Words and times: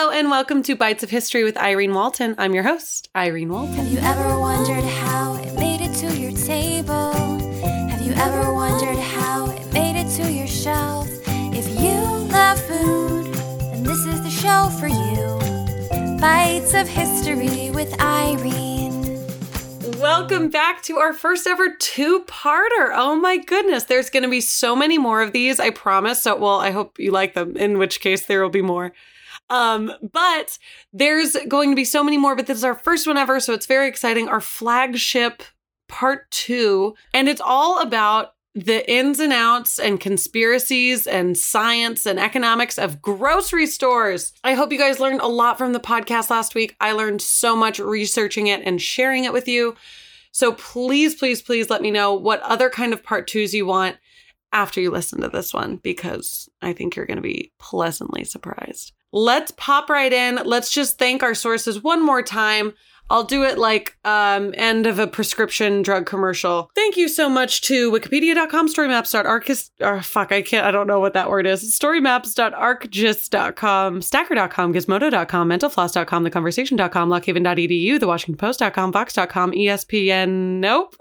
Hello 0.00 0.12
and 0.12 0.30
welcome 0.30 0.62
to 0.62 0.74
Bites 0.74 1.02
of 1.02 1.10
History 1.10 1.44
with 1.44 1.58
Irene 1.58 1.92
Walton. 1.92 2.34
I'm 2.38 2.54
your 2.54 2.62
host, 2.62 3.10
Irene 3.14 3.50
Walton. 3.50 3.74
Have 3.74 3.92
you 3.92 3.98
ever 3.98 4.40
wondered 4.40 4.82
how 4.82 5.34
it 5.34 5.52
made 5.56 5.82
it 5.82 5.94
to 5.96 6.18
your 6.18 6.32
table? 6.32 7.12
Have 7.90 8.00
you 8.00 8.14
ever 8.14 8.50
wondered 8.50 8.96
how 8.96 9.50
it 9.50 9.72
made 9.74 10.00
it 10.00 10.08
to 10.12 10.32
your 10.32 10.46
shelf? 10.46 11.06
If 11.26 11.68
you 11.78 12.00
love 12.32 12.58
food, 12.62 13.26
then 13.60 13.82
this 13.82 14.06
is 14.06 14.22
the 14.22 14.30
show 14.30 14.70
for 14.80 14.88
you. 14.88 16.18
Bites 16.18 16.72
of 16.72 16.88
History 16.88 17.68
with 17.68 18.00
Irene. 18.00 19.22
Welcome 20.00 20.48
back 20.48 20.82
to 20.84 20.96
our 20.96 21.12
first 21.12 21.46
ever 21.46 21.76
two 21.78 22.20
parter. 22.20 22.90
Oh 22.94 23.16
my 23.20 23.36
goodness, 23.36 23.84
there's 23.84 24.08
going 24.08 24.22
to 24.22 24.30
be 24.30 24.40
so 24.40 24.74
many 24.74 24.96
more 24.96 25.20
of 25.20 25.32
these, 25.32 25.60
I 25.60 25.68
promise. 25.68 26.22
So, 26.22 26.36
well, 26.36 26.58
I 26.58 26.70
hope 26.70 26.98
you 26.98 27.10
like 27.10 27.34
them, 27.34 27.54
in 27.54 27.76
which 27.76 28.00
case 28.00 28.24
there 28.24 28.40
will 28.42 28.48
be 28.48 28.62
more. 28.62 28.94
Um, 29.50 29.92
but 30.12 30.58
there's 30.92 31.36
going 31.48 31.70
to 31.70 31.76
be 31.76 31.84
so 31.84 32.02
many 32.02 32.16
more, 32.16 32.36
but 32.36 32.46
this 32.46 32.56
is 32.56 32.64
our 32.64 32.74
first 32.74 33.06
one 33.06 33.18
ever, 33.18 33.40
so 33.40 33.52
it's 33.52 33.66
very 33.66 33.88
exciting. 33.88 34.28
Our 34.28 34.40
flagship 34.40 35.42
part 35.88 36.30
two, 36.30 36.94
and 37.12 37.28
it's 37.28 37.40
all 37.44 37.82
about 37.82 38.34
the 38.54 38.88
ins 38.90 39.20
and 39.20 39.32
outs 39.32 39.78
and 39.78 40.00
conspiracies 40.00 41.06
and 41.06 41.36
science 41.36 42.04
and 42.06 42.18
economics 42.18 42.78
of 42.78 43.00
grocery 43.00 43.66
stores. 43.66 44.32
I 44.42 44.54
hope 44.54 44.72
you 44.72 44.78
guys 44.78 44.98
learned 44.98 45.20
a 45.20 45.28
lot 45.28 45.58
from 45.58 45.72
the 45.72 45.80
podcast 45.80 46.30
last 46.30 46.54
week. 46.54 46.74
I 46.80 46.92
learned 46.92 47.22
so 47.22 47.54
much 47.54 47.78
researching 47.78 48.48
it 48.48 48.62
and 48.64 48.82
sharing 48.82 49.24
it 49.24 49.32
with 49.32 49.46
you. 49.46 49.76
So 50.32 50.52
please, 50.52 51.14
please, 51.14 51.42
please 51.42 51.70
let 51.70 51.82
me 51.82 51.90
know 51.90 52.14
what 52.14 52.40
other 52.42 52.70
kind 52.70 52.92
of 52.92 53.02
part 53.02 53.26
twos 53.26 53.54
you 53.54 53.66
want 53.66 53.96
after 54.52 54.80
you 54.80 54.90
listen 54.90 55.20
to 55.20 55.28
this 55.28 55.54
one 55.54 55.76
because 55.76 56.48
I 56.60 56.72
think 56.72 56.96
you're 56.96 57.06
going 57.06 57.16
to 57.16 57.22
be 57.22 57.52
pleasantly 57.58 58.24
surprised. 58.24 58.92
Let's 59.12 59.52
pop 59.56 59.90
right 59.90 60.12
in. 60.12 60.40
Let's 60.44 60.70
just 60.70 60.98
thank 60.98 61.22
our 61.22 61.34
sources 61.34 61.82
one 61.82 62.04
more 62.04 62.22
time. 62.22 62.74
I'll 63.10 63.24
do 63.24 63.42
it 63.42 63.58
like 63.58 63.98
um, 64.04 64.54
end 64.56 64.86
of 64.86 65.00
a 65.00 65.08
prescription 65.08 65.82
drug 65.82 66.06
commercial. 66.06 66.70
Thank 66.76 66.96
you 66.96 67.08
so 67.08 67.28
much 67.28 67.62
to 67.62 67.90
wikipedia.com, 67.90 68.72
storymaps.archist, 68.72 69.72
or 69.80 70.00
fuck, 70.00 70.30
I 70.30 70.42
can't, 70.42 70.64
I 70.64 70.70
don't 70.70 70.86
know 70.86 71.00
what 71.00 71.14
that 71.14 71.28
word 71.28 71.44
is. 71.46 71.76
Storymaps.arcgist.com, 71.76 74.02
stacker.com, 74.02 74.72
gizmodo.com, 74.72 75.48
mentalfloss.com, 75.48 76.24
theconversation.com, 76.24 77.10
lockhaven.edu, 77.10 77.98
thewashingtonpost.com, 77.98 78.92
vox.com, 78.92 79.50
ESPN, 79.52 80.60
nope, 80.60 80.94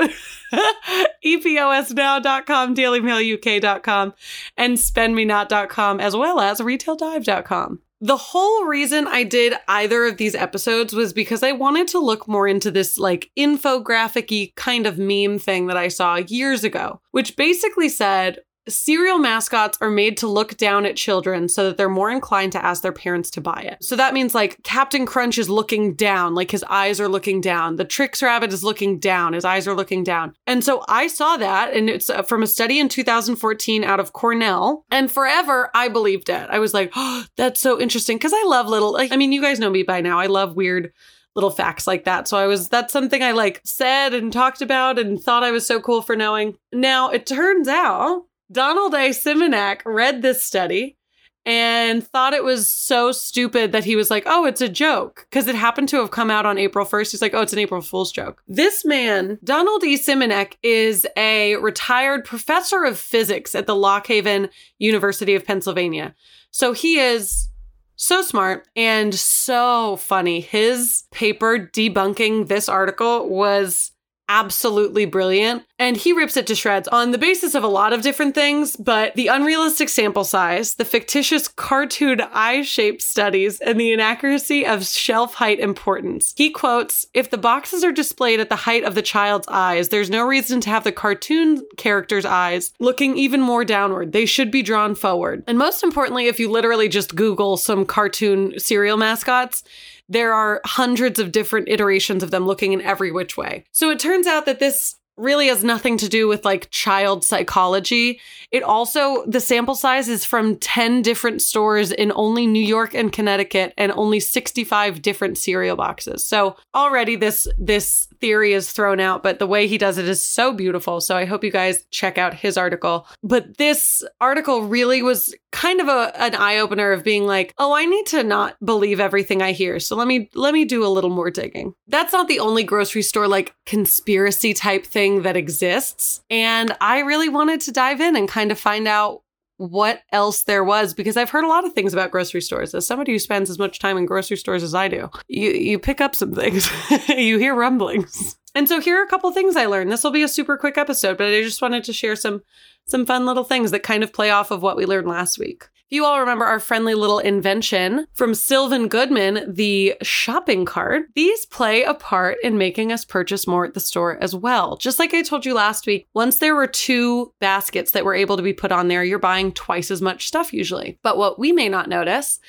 eposnow.com, 1.23 2.75
dailymailuk.com, 2.75 4.13
and 4.57 4.77
spendmenot.com, 4.77 5.99
as 5.99 6.15
well 6.15 6.39
as 6.39 6.59
retaildive.com. 6.59 7.81
The 8.01 8.17
whole 8.17 8.63
reason 8.63 9.07
I 9.07 9.23
did 9.23 9.55
either 9.67 10.05
of 10.05 10.15
these 10.15 10.33
episodes 10.33 10.93
was 10.93 11.11
because 11.11 11.43
I 11.43 11.51
wanted 11.51 11.89
to 11.89 11.99
look 11.99 12.29
more 12.29 12.47
into 12.47 12.71
this 12.71 12.97
like 12.97 13.29
infographic 13.37 14.55
kind 14.55 14.87
of 14.87 14.97
meme 14.97 15.37
thing 15.37 15.67
that 15.67 15.75
I 15.75 15.89
saw 15.89 16.15
years 16.15 16.63
ago, 16.63 17.01
which 17.11 17.35
basically 17.35 17.89
said 17.89 18.39
cereal 18.69 19.17
mascots 19.17 19.77
are 19.81 19.89
made 19.89 20.17
to 20.17 20.27
look 20.27 20.57
down 20.57 20.85
at 20.85 20.95
children 20.95 21.47
so 21.47 21.65
that 21.65 21.77
they're 21.77 21.89
more 21.89 22.09
inclined 22.09 22.51
to 22.53 22.63
ask 22.63 22.81
their 22.81 22.91
parents 22.91 23.29
to 23.31 23.41
buy 23.41 23.61
it. 23.61 23.83
So 23.83 23.95
that 23.95 24.13
means 24.13 24.35
like 24.35 24.61
Captain 24.63 25.05
Crunch 25.05 25.37
is 25.37 25.49
looking 25.49 25.93
down, 25.95 26.35
like 26.35 26.51
his 26.51 26.63
eyes 26.69 26.99
are 26.99 27.07
looking 27.07 27.41
down. 27.41 27.75
The 27.75 27.85
Trix 27.85 28.21
Rabbit 28.21 28.53
is 28.53 28.63
looking 28.63 28.99
down, 28.99 29.33
his 29.33 29.45
eyes 29.45 29.67
are 29.67 29.75
looking 29.75 30.03
down. 30.03 30.33
And 30.47 30.63
so 30.63 30.83
I 30.87 31.07
saw 31.07 31.37
that, 31.37 31.73
and 31.73 31.89
it's 31.89 32.09
uh, 32.09 32.23
from 32.23 32.43
a 32.43 32.47
study 32.47 32.79
in 32.79 32.89
2014 32.89 33.83
out 33.83 33.99
of 33.99 34.13
Cornell. 34.13 34.85
And 34.91 35.11
forever, 35.11 35.69
I 35.73 35.87
believed 35.87 36.29
it. 36.29 36.49
I 36.49 36.59
was 36.59 36.73
like, 36.73 36.91
oh, 36.95 37.25
that's 37.37 37.59
so 37.59 37.79
interesting 37.79 38.17
because 38.17 38.33
I 38.33 38.43
love 38.47 38.67
little, 38.67 38.93
like, 38.93 39.11
I 39.11 39.17
mean, 39.17 39.31
you 39.31 39.41
guys 39.41 39.59
know 39.59 39.69
me 39.69 39.83
by 39.83 40.01
now. 40.01 40.19
I 40.19 40.27
love 40.27 40.55
weird 40.55 40.91
little 41.35 41.49
facts 41.49 41.87
like 41.87 42.03
that. 42.05 42.27
So 42.27 42.37
I 42.37 42.47
was 42.47 42.69
that's 42.69 42.91
something 42.91 43.23
I 43.23 43.31
like 43.31 43.61
said 43.63 44.13
and 44.13 44.33
talked 44.33 44.61
about 44.61 44.99
and 44.99 45.21
thought 45.21 45.43
I 45.43 45.51
was 45.51 45.65
so 45.65 45.79
cool 45.79 46.01
for 46.01 46.15
knowing. 46.15 46.57
Now 46.73 47.09
it 47.09 47.25
turns 47.25 47.67
out 47.67 48.25
Donald 48.51 48.93
A. 48.93 49.09
Simanek 49.09 49.81
read 49.85 50.21
this 50.21 50.43
study 50.43 50.97
and 51.45 52.05
thought 52.05 52.33
it 52.33 52.43
was 52.43 52.67
so 52.67 53.11
stupid 53.11 53.71
that 53.71 53.85
he 53.85 53.95
was 53.95 54.11
like, 54.11 54.23
oh, 54.25 54.45
it's 54.45 54.61
a 54.61 54.69
joke. 54.69 55.25
Because 55.29 55.47
it 55.47 55.55
happened 55.55 55.89
to 55.89 55.97
have 55.97 56.11
come 56.11 56.29
out 56.29 56.45
on 56.45 56.57
April 56.57 56.85
1st. 56.85 57.11
He's 57.11 57.21
like, 57.21 57.33
oh, 57.33 57.41
it's 57.41 57.53
an 57.53 57.59
April 57.59 57.81
Fool's 57.81 58.11
joke. 58.11 58.43
This 58.47 58.83
man, 58.85 59.39
Donald 59.43 59.83
E. 59.83 59.97
Simanek, 59.97 60.53
is 60.61 61.07
a 61.15 61.55
retired 61.57 62.25
professor 62.25 62.83
of 62.83 62.99
physics 62.99 63.55
at 63.55 63.67
the 63.67 63.75
Lock 63.75 64.07
Haven 64.07 64.49
University 64.77 65.33
of 65.33 65.45
Pennsylvania. 65.45 66.13
So 66.51 66.73
he 66.73 66.99
is 66.99 67.49
so 67.95 68.21
smart 68.21 68.67
and 68.75 69.13
so 69.15 69.95
funny. 69.97 70.41
His 70.41 71.03
paper 71.11 71.69
debunking 71.73 72.47
this 72.47 72.69
article 72.69 73.27
was 73.29 73.91
absolutely 74.29 75.05
brilliant. 75.05 75.63
And 75.79 75.97
he 75.97 76.13
rips 76.13 76.37
it 76.37 76.45
to 76.47 76.55
shreds 76.55 76.87
on 76.89 77.11
the 77.11 77.17
basis 77.17 77.55
of 77.55 77.63
a 77.63 77.67
lot 77.67 77.93
of 77.93 78.01
different 78.01 78.35
things, 78.35 78.75
but 78.75 79.15
the 79.15 79.27
unrealistic 79.27 79.89
sample 79.89 80.23
size, 80.23 80.75
the 80.75 80.85
fictitious 80.85 81.47
cartoon 81.47 82.21
eye 82.21 82.61
shape 82.61 83.01
studies, 83.01 83.59
and 83.59 83.79
the 83.79 83.91
inaccuracy 83.91 84.65
of 84.65 84.85
shelf 84.85 85.33
height 85.35 85.59
importance. 85.59 86.33
He 86.37 86.51
quotes 86.51 87.07
If 87.13 87.31
the 87.31 87.37
boxes 87.37 87.83
are 87.83 87.91
displayed 87.91 88.39
at 88.39 88.49
the 88.49 88.55
height 88.55 88.83
of 88.83 88.93
the 88.95 89.01
child's 89.01 89.47
eyes, 89.47 89.89
there's 89.89 90.09
no 90.09 90.25
reason 90.25 90.61
to 90.61 90.69
have 90.69 90.83
the 90.83 90.91
cartoon 90.91 91.65
character's 91.77 92.25
eyes 92.25 92.71
looking 92.79 93.17
even 93.17 93.41
more 93.41 93.65
downward. 93.65 94.11
They 94.11 94.25
should 94.25 94.51
be 94.51 94.61
drawn 94.61 94.95
forward. 94.95 95.43
And 95.47 95.57
most 95.57 95.81
importantly, 95.81 96.27
if 96.27 96.39
you 96.39 96.51
literally 96.51 96.87
just 96.87 97.15
Google 97.15 97.57
some 97.57 97.85
cartoon 97.85 98.59
cereal 98.59 98.97
mascots, 98.97 99.63
there 100.09 100.33
are 100.33 100.59
hundreds 100.65 101.19
of 101.19 101.31
different 101.31 101.69
iterations 101.69 102.23
of 102.23 102.31
them 102.31 102.45
looking 102.45 102.73
in 102.73 102.81
every 102.81 103.11
which 103.11 103.37
way. 103.37 103.63
So 103.71 103.89
it 103.89 103.99
turns 103.99 104.27
out 104.27 104.45
that 104.47 104.59
this 104.59 104.95
really 105.19 105.47
has 105.47 105.63
nothing 105.63 105.97
to 105.97 106.09
do 106.09 106.27
with 106.27 106.45
like 106.45 106.69
child 106.71 107.23
psychology. 107.23 108.19
It 108.51 108.63
also, 108.63 109.25
the 109.25 109.41
sample 109.41 109.75
size 109.75 110.07
is 110.07 110.25
from 110.25 110.55
10 110.57 111.01
different 111.01 111.41
stores 111.41 111.91
in 111.91 112.11
only 112.15 112.47
New 112.47 112.63
York 112.63 112.93
and 112.95 113.11
Connecticut 113.11 113.73
and 113.77 113.91
only 113.91 114.19
65 114.19 115.01
different 115.01 115.37
cereal 115.37 115.75
boxes. 115.75 116.25
So 116.25 116.55
already 116.73 117.15
this, 117.15 117.47
this 117.57 118.07
theory 118.21 118.53
is 118.53 118.71
thrown 118.71 118.99
out, 118.99 119.23
but 119.23 119.39
the 119.39 119.47
way 119.47 119.67
he 119.67 119.77
does 119.77 119.97
it 119.97 120.07
is 120.07 120.23
so 120.23 120.53
beautiful. 120.53 121.01
So 121.01 121.15
I 121.15 121.25
hope 121.25 121.43
you 121.43 121.51
guys 121.51 121.85
check 121.91 122.17
out 122.17 122.33
his 122.33 122.57
article. 122.57 123.07
But 123.23 123.57
this 123.57 124.03
article 124.21 124.63
really 124.63 125.01
was 125.01 125.35
kind 125.51 125.81
of 125.81 125.87
a, 125.87 126.11
an 126.21 126.35
eye 126.35 126.59
opener 126.59 126.91
of 126.91 127.03
being 127.03 127.25
like, 127.25 127.53
oh, 127.57 127.73
I 127.73 127.85
need 127.85 128.05
to 128.07 128.23
not 128.23 128.55
believe 128.63 128.99
everything 128.99 129.41
I 129.41 129.51
hear. 129.51 129.79
So 129.79 129.95
let 129.95 130.07
me, 130.07 130.29
let 130.35 130.53
me 130.53 130.65
do 130.65 130.85
a 130.85 130.87
little 130.87 131.09
more 131.09 131.31
digging. 131.31 131.73
That's 131.87 132.13
not 132.13 132.27
the 132.27 132.39
only 132.39 132.63
grocery 132.63 133.01
store 133.01 133.27
like 133.27 133.55
conspiracy 133.65 134.53
type 134.53 134.85
thing 134.85 135.23
that 135.23 135.37
exists. 135.37 136.21
And 136.29 136.75
I 136.81 136.99
really 136.99 137.29
wanted 137.29 137.61
to 137.61 137.71
dive 137.71 138.01
in 138.01 138.15
and 138.15 138.27
kind 138.27 138.51
of 138.51 138.59
find 138.59 138.87
out 138.87 139.23
what 139.59 140.03
else 140.13 140.43
there 140.43 140.63
was 140.63 140.93
because 140.93 141.17
I've 141.17 141.29
heard 141.29 141.43
a 141.43 141.49
lot 141.49 141.65
of 141.65 141.73
things 141.73 141.91
about 141.91 142.11
grocery 142.11 142.39
stores. 142.39 142.73
As 142.73 142.87
somebody 142.87 143.11
who 143.11 143.19
spends 143.19 143.49
as 143.49 143.59
much 143.59 143.77
time 143.77 143.97
in 143.97 144.05
grocery 144.05 144.37
stores 144.37 144.63
as 144.63 144.73
I 144.73 144.87
do, 144.87 145.09
you 145.27 145.51
you 145.51 145.77
pick 145.77 145.99
up 145.99 146.15
some 146.15 146.33
things. 146.33 146.69
you 147.09 147.37
hear 147.37 147.53
rumblings. 147.53 148.37
And 148.55 148.69
so 148.69 148.79
here 148.79 148.97
are 148.97 149.03
a 149.03 149.09
couple 149.09 149.29
things 149.33 149.57
I 149.57 149.65
learned. 149.65 149.91
This 149.91 150.03
will 150.03 150.11
be 150.11 150.23
a 150.23 150.29
super 150.29 150.57
quick 150.57 150.77
episode, 150.77 151.17
but 151.17 151.27
I 151.27 151.41
just 151.41 151.61
wanted 151.61 151.83
to 151.83 151.93
share 151.93 152.15
some 152.15 152.41
some 152.87 153.05
fun 153.05 153.25
little 153.25 153.43
things 153.43 153.71
that 153.71 153.83
kind 153.83 154.01
of 154.01 154.13
play 154.13 154.31
off 154.31 154.49
of 154.49 154.61
what 154.61 154.77
we 154.77 154.85
learned 154.85 155.09
last 155.09 155.37
week. 155.37 155.65
You 155.91 156.05
all 156.05 156.19
remember 156.19 156.45
our 156.45 156.59
friendly 156.59 156.93
little 156.93 157.17
invention 157.17 158.05
from 158.13 158.35
Sylvan 158.35 158.89
Goldman, 158.89 159.51
the 159.51 159.95
shopping 160.03 160.63
cart, 160.63 161.07
these 161.15 161.47
play 161.47 161.81
a 161.81 161.95
part 161.95 162.37
in 162.43 162.59
making 162.59 162.91
us 162.91 163.03
purchase 163.03 163.47
more 163.47 163.65
at 163.65 163.73
the 163.73 163.79
store 163.79 164.15
as 164.21 164.35
well. 164.35 164.77
Just 164.77 164.99
like 164.99 165.15
I 165.15 165.23
told 165.23 165.47
you 165.47 165.55
last 165.55 165.87
week, 165.87 166.07
once 166.13 166.37
there 166.37 166.53
were 166.53 166.67
two 166.67 167.33
baskets 167.39 167.93
that 167.93 168.05
were 168.05 168.13
able 168.13 168.37
to 168.37 168.43
be 168.43 168.53
put 168.53 168.71
on 168.71 168.87
there, 168.87 169.03
you're 169.03 169.17
buying 169.17 169.51
twice 169.51 169.89
as 169.89 169.99
much 169.99 170.27
stuff 170.27 170.53
usually. 170.53 170.99
But 171.01 171.17
what 171.17 171.39
we 171.39 171.51
may 171.51 171.67
not 171.69 171.89
notice 171.89 172.39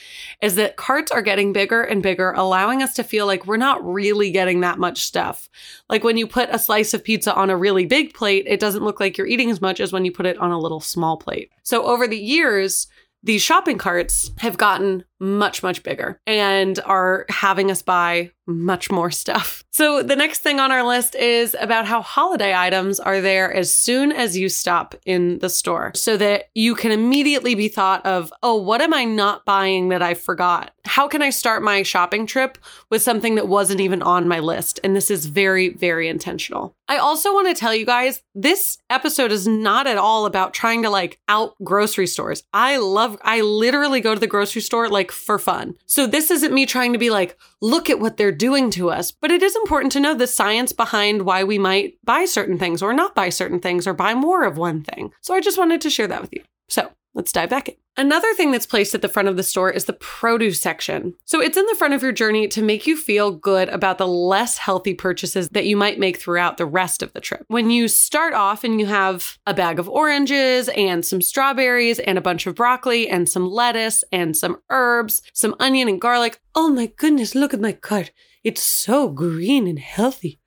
is 0.42 0.56
that 0.56 0.76
carts 0.76 1.10
are 1.10 1.22
getting 1.22 1.54
bigger 1.54 1.80
and 1.80 2.02
bigger, 2.02 2.32
allowing 2.32 2.82
us 2.82 2.92
to 2.96 3.02
feel 3.02 3.24
like 3.24 3.46
we're 3.46 3.56
not 3.56 3.82
really 3.82 4.30
getting 4.30 4.60
that 4.60 4.78
much 4.78 5.00
stuff. 5.00 5.48
Like 5.88 6.04
when 6.04 6.18
you 6.18 6.26
put 6.26 6.50
a 6.50 6.58
slice 6.58 6.92
of 6.92 7.02
pizza 7.02 7.34
on 7.34 7.48
a 7.48 7.56
really 7.56 7.86
big 7.86 8.12
plate, 8.12 8.44
it 8.46 8.60
doesn't 8.60 8.84
look 8.84 9.00
like 9.00 9.16
you're 9.16 9.26
eating 9.26 9.50
as 9.50 9.62
much 9.62 9.80
as 9.80 9.94
when 9.94 10.04
you 10.04 10.12
put 10.12 10.26
it 10.26 10.36
on 10.36 10.50
a 10.50 10.60
little 10.60 10.80
small 10.80 11.16
plate. 11.16 11.50
So 11.62 11.84
over 11.84 12.06
the 12.06 12.18
years, 12.18 12.86
these 13.22 13.42
shopping 13.42 13.78
carts 13.78 14.30
have 14.38 14.56
gotten 14.56 15.04
much, 15.20 15.62
much 15.62 15.82
bigger 15.82 16.18
and 16.26 16.80
are 16.84 17.26
having 17.28 17.70
us 17.70 17.82
buy 17.82 18.30
much 18.50 18.90
more 18.90 19.10
stuff. 19.10 19.64
So, 19.72 20.02
the 20.02 20.16
next 20.16 20.40
thing 20.40 20.60
on 20.60 20.72
our 20.72 20.86
list 20.86 21.14
is 21.14 21.56
about 21.58 21.86
how 21.86 22.02
holiday 22.02 22.54
items 22.54 23.00
are 23.00 23.22
there 23.22 23.50
as 23.50 23.74
soon 23.74 24.12
as 24.12 24.36
you 24.36 24.50
stop 24.50 24.94
in 25.06 25.38
the 25.38 25.48
store 25.48 25.92
so 25.94 26.18
that 26.18 26.50
you 26.54 26.74
can 26.74 26.90
immediately 26.90 27.54
be 27.54 27.68
thought 27.68 28.04
of, 28.04 28.30
oh, 28.42 28.56
what 28.56 28.82
am 28.82 28.92
I 28.92 29.04
not 29.04 29.46
buying 29.46 29.88
that 29.88 30.02
I 30.02 30.14
forgot? 30.14 30.72
How 30.84 31.08
can 31.08 31.22
I 31.22 31.30
start 31.30 31.62
my 31.62 31.82
shopping 31.82 32.26
trip 32.26 32.58
with 32.90 33.00
something 33.00 33.36
that 33.36 33.48
wasn't 33.48 33.80
even 33.80 34.02
on 34.02 34.28
my 34.28 34.40
list? 34.40 34.80
And 34.82 34.94
this 34.94 35.10
is 35.10 35.24
very, 35.24 35.68
very 35.68 36.08
intentional. 36.08 36.74
I 36.88 36.98
also 36.98 37.32
want 37.32 37.46
to 37.46 37.54
tell 37.54 37.74
you 37.74 37.86
guys 37.86 38.22
this 38.34 38.78
episode 38.90 39.30
is 39.30 39.46
not 39.46 39.86
at 39.86 39.98
all 39.98 40.26
about 40.26 40.52
trying 40.52 40.82
to 40.82 40.90
like 40.90 41.20
out 41.28 41.54
grocery 41.62 42.08
stores. 42.08 42.42
I 42.52 42.78
love, 42.78 43.16
I 43.22 43.42
literally 43.42 44.00
go 44.00 44.14
to 44.14 44.20
the 44.20 44.26
grocery 44.26 44.62
store 44.62 44.88
like 44.88 45.09
like 45.10 45.16
for 45.16 45.38
fun. 45.38 45.74
So 45.86 46.06
this 46.06 46.30
isn't 46.30 46.54
me 46.54 46.66
trying 46.66 46.92
to 46.92 46.98
be 46.98 47.10
like, 47.10 47.36
look 47.60 47.90
at 47.90 48.00
what 48.00 48.16
they're 48.16 48.32
doing 48.32 48.70
to 48.72 48.90
us, 48.90 49.10
but 49.10 49.30
it 49.30 49.42
is 49.42 49.56
important 49.56 49.92
to 49.92 50.00
know 50.00 50.14
the 50.14 50.26
science 50.26 50.72
behind 50.72 51.22
why 51.22 51.44
we 51.44 51.58
might 51.58 51.94
buy 52.04 52.24
certain 52.24 52.58
things 52.58 52.82
or 52.82 52.92
not 52.92 53.14
buy 53.14 53.28
certain 53.28 53.60
things 53.60 53.86
or 53.86 53.94
buy 53.94 54.14
more 54.14 54.44
of 54.44 54.56
one 54.56 54.82
thing. 54.82 55.12
So 55.20 55.34
I 55.34 55.40
just 55.40 55.58
wanted 55.58 55.80
to 55.82 55.90
share 55.90 56.06
that 56.08 56.20
with 56.22 56.32
you. 56.32 56.42
So 56.68 56.90
let's 57.14 57.32
dive 57.32 57.50
back 57.50 57.68
in. 57.68 57.74
Another 57.96 58.32
thing 58.34 58.50
that's 58.50 58.66
placed 58.66 58.94
at 58.94 59.02
the 59.02 59.08
front 59.08 59.28
of 59.28 59.36
the 59.36 59.42
store 59.42 59.70
is 59.70 59.84
the 59.84 59.92
produce 59.92 60.60
section. 60.60 61.14
So 61.26 61.40
it's 61.40 61.58
in 61.58 61.66
the 61.66 61.74
front 61.74 61.92
of 61.92 62.02
your 62.02 62.12
journey 62.12 62.48
to 62.48 62.62
make 62.62 62.86
you 62.86 62.96
feel 62.96 63.30
good 63.30 63.68
about 63.68 63.98
the 63.98 64.06
less 64.06 64.56
healthy 64.56 64.94
purchases 64.94 65.50
that 65.50 65.66
you 65.66 65.76
might 65.76 65.98
make 65.98 66.16
throughout 66.16 66.56
the 66.56 66.64
rest 66.64 67.02
of 67.02 67.12
the 67.12 67.20
trip. 67.20 67.44
When 67.48 67.68
you 67.70 67.88
start 67.88 68.32
off 68.32 68.64
and 68.64 68.80
you 68.80 68.86
have 68.86 69.38
a 69.46 69.52
bag 69.52 69.78
of 69.78 69.88
oranges 69.88 70.68
and 70.70 71.04
some 71.04 71.20
strawberries 71.20 71.98
and 71.98 72.16
a 72.16 72.22
bunch 72.22 72.46
of 72.46 72.54
broccoli 72.54 73.08
and 73.08 73.28
some 73.28 73.50
lettuce 73.50 74.02
and 74.12 74.36
some 74.36 74.58
herbs, 74.70 75.20
some 75.34 75.54
onion 75.60 75.88
and 75.88 76.00
garlic. 76.00 76.40
Oh 76.54 76.70
my 76.70 76.86
goodness, 76.86 77.34
look 77.34 77.52
at 77.52 77.60
my 77.60 77.72
cart. 77.72 78.12
It's 78.42 78.62
so 78.62 79.10
green 79.10 79.66
and 79.66 79.78
healthy. 79.78 80.39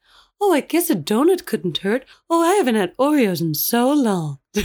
Oh, 0.45 0.51
I 0.51 0.59
guess 0.59 0.89
a 0.89 0.95
donut 0.95 1.45
couldn't 1.45 1.77
hurt. 1.77 2.03
Oh, 2.29 2.41
I 2.41 2.55
haven't 2.55 2.75
had 2.75 2.97
Oreos 2.97 3.39
in 3.39 3.53
so 3.53 3.93
long. 3.93 4.39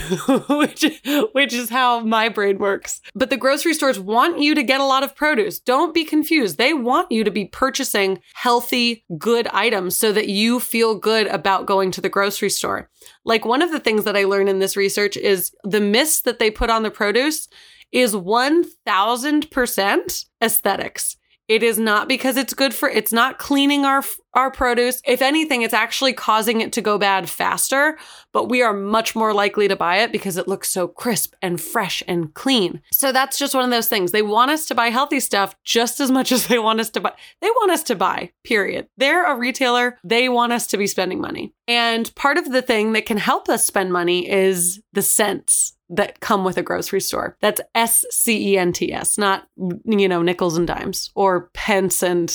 which, 0.49 0.83
which 1.31 1.53
is 1.53 1.69
how 1.69 2.01
my 2.01 2.27
brain 2.27 2.57
works. 2.57 2.99
But 3.15 3.29
the 3.29 3.37
grocery 3.37 3.73
stores 3.73 3.97
want 3.97 4.39
you 4.39 4.53
to 4.55 4.61
get 4.61 4.81
a 4.81 4.85
lot 4.85 5.03
of 5.03 5.15
produce. 5.15 5.57
Don't 5.57 5.93
be 5.93 6.03
confused. 6.03 6.57
They 6.57 6.73
want 6.73 7.13
you 7.13 7.23
to 7.23 7.31
be 7.31 7.45
purchasing 7.45 8.19
healthy, 8.33 9.05
good 9.17 9.47
items 9.47 9.95
so 9.95 10.11
that 10.11 10.27
you 10.27 10.59
feel 10.59 10.95
good 10.95 11.27
about 11.27 11.65
going 11.65 11.91
to 11.91 12.01
the 12.01 12.09
grocery 12.09 12.49
store. 12.49 12.89
Like 13.23 13.45
one 13.45 13.61
of 13.61 13.71
the 13.71 13.79
things 13.79 14.03
that 14.03 14.17
I 14.17 14.25
learned 14.25 14.49
in 14.49 14.59
this 14.59 14.75
research 14.75 15.15
is 15.15 15.53
the 15.63 15.79
mist 15.79 16.25
that 16.25 16.39
they 16.39 16.51
put 16.51 16.69
on 16.69 16.83
the 16.83 16.91
produce 16.91 17.47
is 17.93 18.13
1000% 18.13 20.25
aesthetics. 20.41 21.15
It 21.49 21.63
is 21.63 21.79
not 21.79 22.07
because 22.07 22.37
it's 22.37 22.53
good 22.53 22.75
for 22.75 22.87
it's 22.87 23.11
not 23.11 23.39
cleaning 23.39 23.83
our 23.83 24.03
our 24.35 24.51
produce. 24.51 25.01
If 25.03 25.23
anything, 25.23 25.63
it's 25.63 25.73
actually 25.73 26.13
causing 26.13 26.61
it 26.61 26.71
to 26.73 26.81
go 26.81 26.99
bad 26.99 27.27
faster, 27.27 27.97
but 28.31 28.49
we 28.49 28.61
are 28.61 28.71
much 28.71 29.15
more 29.15 29.33
likely 29.33 29.67
to 29.67 29.75
buy 29.75 29.97
it 29.97 30.11
because 30.11 30.37
it 30.37 30.47
looks 30.47 30.69
so 30.69 30.87
crisp 30.87 31.33
and 31.41 31.59
fresh 31.59 32.03
and 32.07 32.31
clean. 32.35 32.81
So 32.91 33.11
that's 33.11 33.39
just 33.39 33.55
one 33.55 33.65
of 33.65 33.71
those 33.71 33.87
things. 33.87 34.11
They 34.11 34.21
want 34.21 34.51
us 34.51 34.67
to 34.67 34.75
buy 34.75 34.89
healthy 34.91 35.19
stuff 35.19 35.55
just 35.63 35.99
as 35.99 36.11
much 36.11 36.31
as 36.31 36.45
they 36.45 36.59
want 36.59 36.79
us 36.79 36.91
to 36.91 37.01
buy. 37.01 37.13
They 37.41 37.49
want 37.49 37.71
us 37.71 37.81
to 37.83 37.95
buy. 37.95 38.31
Period. 38.43 38.87
They're 38.97 39.25
a 39.25 39.35
retailer. 39.35 39.97
They 40.03 40.29
want 40.29 40.53
us 40.53 40.67
to 40.67 40.77
be 40.77 40.85
spending 40.85 41.19
money. 41.19 41.55
And 41.67 42.13
part 42.13 42.37
of 42.37 42.51
the 42.51 42.61
thing 42.61 42.93
that 42.93 43.07
can 43.07 43.17
help 43.17 43.49
us 43.49 43.65
spend 43.65 43.91
money 43.91 44.29
is 44.29 44.81
the 44.93 45.01
scents 45.01 45.73
that 45.89 46.19
come 46.19 46.43
with 46.43 46.57
a 46.57 46.63
grocery 46.63 47.01
store. 47.01 47.37
That's 47.41 47.61
S 47.75 48.05
C 48.11 48.53
E 48.53 48.57
N 48.57 48.71
T 48.73 48.93
S, 48.93 49.17
not, 49.17 49.47
you 49.85 50.07
know, 50.07 50.21
nickels 50.21 50.57
and 50.57 50.67
dimes 50.67 51.09
or 51.15 51.49
pence 51.53 52.03
and 52.03 52.33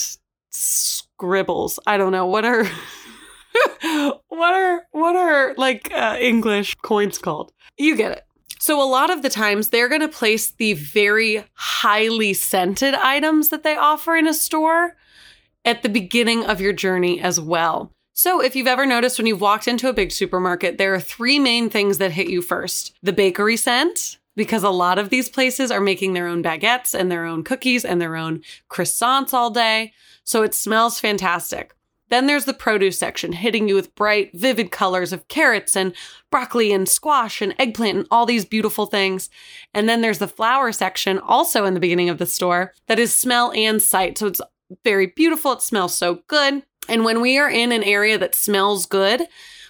scribbles. 0.51 1.79
I 1.87 1.97
don't 1.97 2.11
know. 2.11 2.25
What 2.25 2.45
are. 2.45 2.65
what 4.27 4.53
are 4.53 4.81
what 4.91 5.15
are 5.15 5.53
like 5.55 5.89
uh, 5.93 6.17
English 6.19 6.75
coins 6.81 7.17
called? 7.17 7.53
You 7.77 7.95
get 7.95 8.11
it. 8.11 8.25
So 8.59 8.81
a 8.81 8.89
lot 8.89 9.09
of 9.09 9.21
the 9.21 9.29
times 9.29 9.69
they're 9.69 9.87
going 9.89 10.01
to 10.01 10.07
place 10.07 10.51
the 10.51 10.73
very 10.73 11.45
highly 11.53 12.33
scented 12.33 12.93
items 12.95 13.49
that 13.49 13.63
they 13.63 13.77
offer 13.77 14.15
in 14.15 14.27
a 14.27 14.33
store 14.33 14.95
at 15.63 15.83
the 15.83 15.89
beginning 15.89 16.45
of 16.45 16.59
your 16.59 16.73
journey 16.73 17.21
as 17.21 17.39
well. 17.39 17.91
So, 18.17 18.41
if 18.41 18.55
you've 18.55 18.65
ever 18.65 18.85
noticed 18.85 19.19
when 19.19 19.27
you've 19.27 19.41
walked 19.41 19.67
into 19.67 19.89
a 19.89 19.93
big 19.93 20.09
supermarket, 20.09 20.77
there 20.77 20.93
are 20.93 21.01
three 21.01 21.37
main 21.37 21.69
things 21.69 21.97
that 21.97 22.13
hit 22.13 22.29
you 22.29 22.41
first 22.41 22.93
the 23.03 23.11
bakery 23.11 23.57
scent, 23.57 24.19
because 24.37 24.63
a 24.63 24.69
lot 24.69 24.97
of 24.97 25.09
these 25.09 25.27
places 25.27 25.69
are 25.69 25.81
making 25.81 26.13
their 26.13 26.25
own 26.25 26.41
baguettes 26.41 26.97
and 26.97 27.11
their 27.11 27.25
own 27.25 27.43
cookies 27.43 27.83
and 27.83 28.01
their 28.01 28.15
own 28.15 28.41
croissants 28.69 29.33
all 29.33 29.49
day. 29.49 29.91
So, 30.23 30.43
it 30.43 30.53
smells 30.53 30.97
fantastic. 30.97 31.75
Then 32.07 32.25
there's 32.25 32.45
the 32.45 32.53
produce 32.53 32.97
section, 32.97 33.33
hitting 33.33 33.67
you 33.67 33.75
with 33.75 33.93
bright, 33.95 34.31
vivid 34.33 34.71
colors 34.71 35.11
of 35.11 35.27
carrots 35.27 35.75
and 35.75 35.93
broccoli 36.31 36.71
and 36.71 36.87
squash 36.87 37.41
and 37.41 37.53
eggplant 37.59 37.97
and 37.97 38.07
all 38.09 38.25
these 38.25 38.45
beautiful 38.45 38.85
things. 38.85 39.29
And 39.73 39.89
then 39.89 39.99
there's 39.99 40.19
the 40.19 40.27
flower 40.29 40.71
section, 40.71 41.19
also 41.19 41.65
in 41.65 41.73
the 41.73 41.81
beginning 41.81 42.07
of 42.07 42.19
the 42.19 42.25
store, 42.25 42.73
that 42.87 42.97
is 42.97 43.13
smell 43.13 43.51
and 43.51 43.81
sight. 43.81 44.17
So 44.17 44.27
it's 44.27 44.41
very 44.85 45.07
beautiful. 45.07 45.51
It 45.51 45.61
smells 45.61 45.97
so 45.97 46.21
good. 46.27 46.63
And 46.87 47.03
when 47.03 47.21
we 47.21 47.37
are 47.37 47.49
in 47.49 47.71
an 47.71 47.83
area 47.83 48.17
that 48.17 48.35
smells 48.35 48.85
good, 48.85 49.23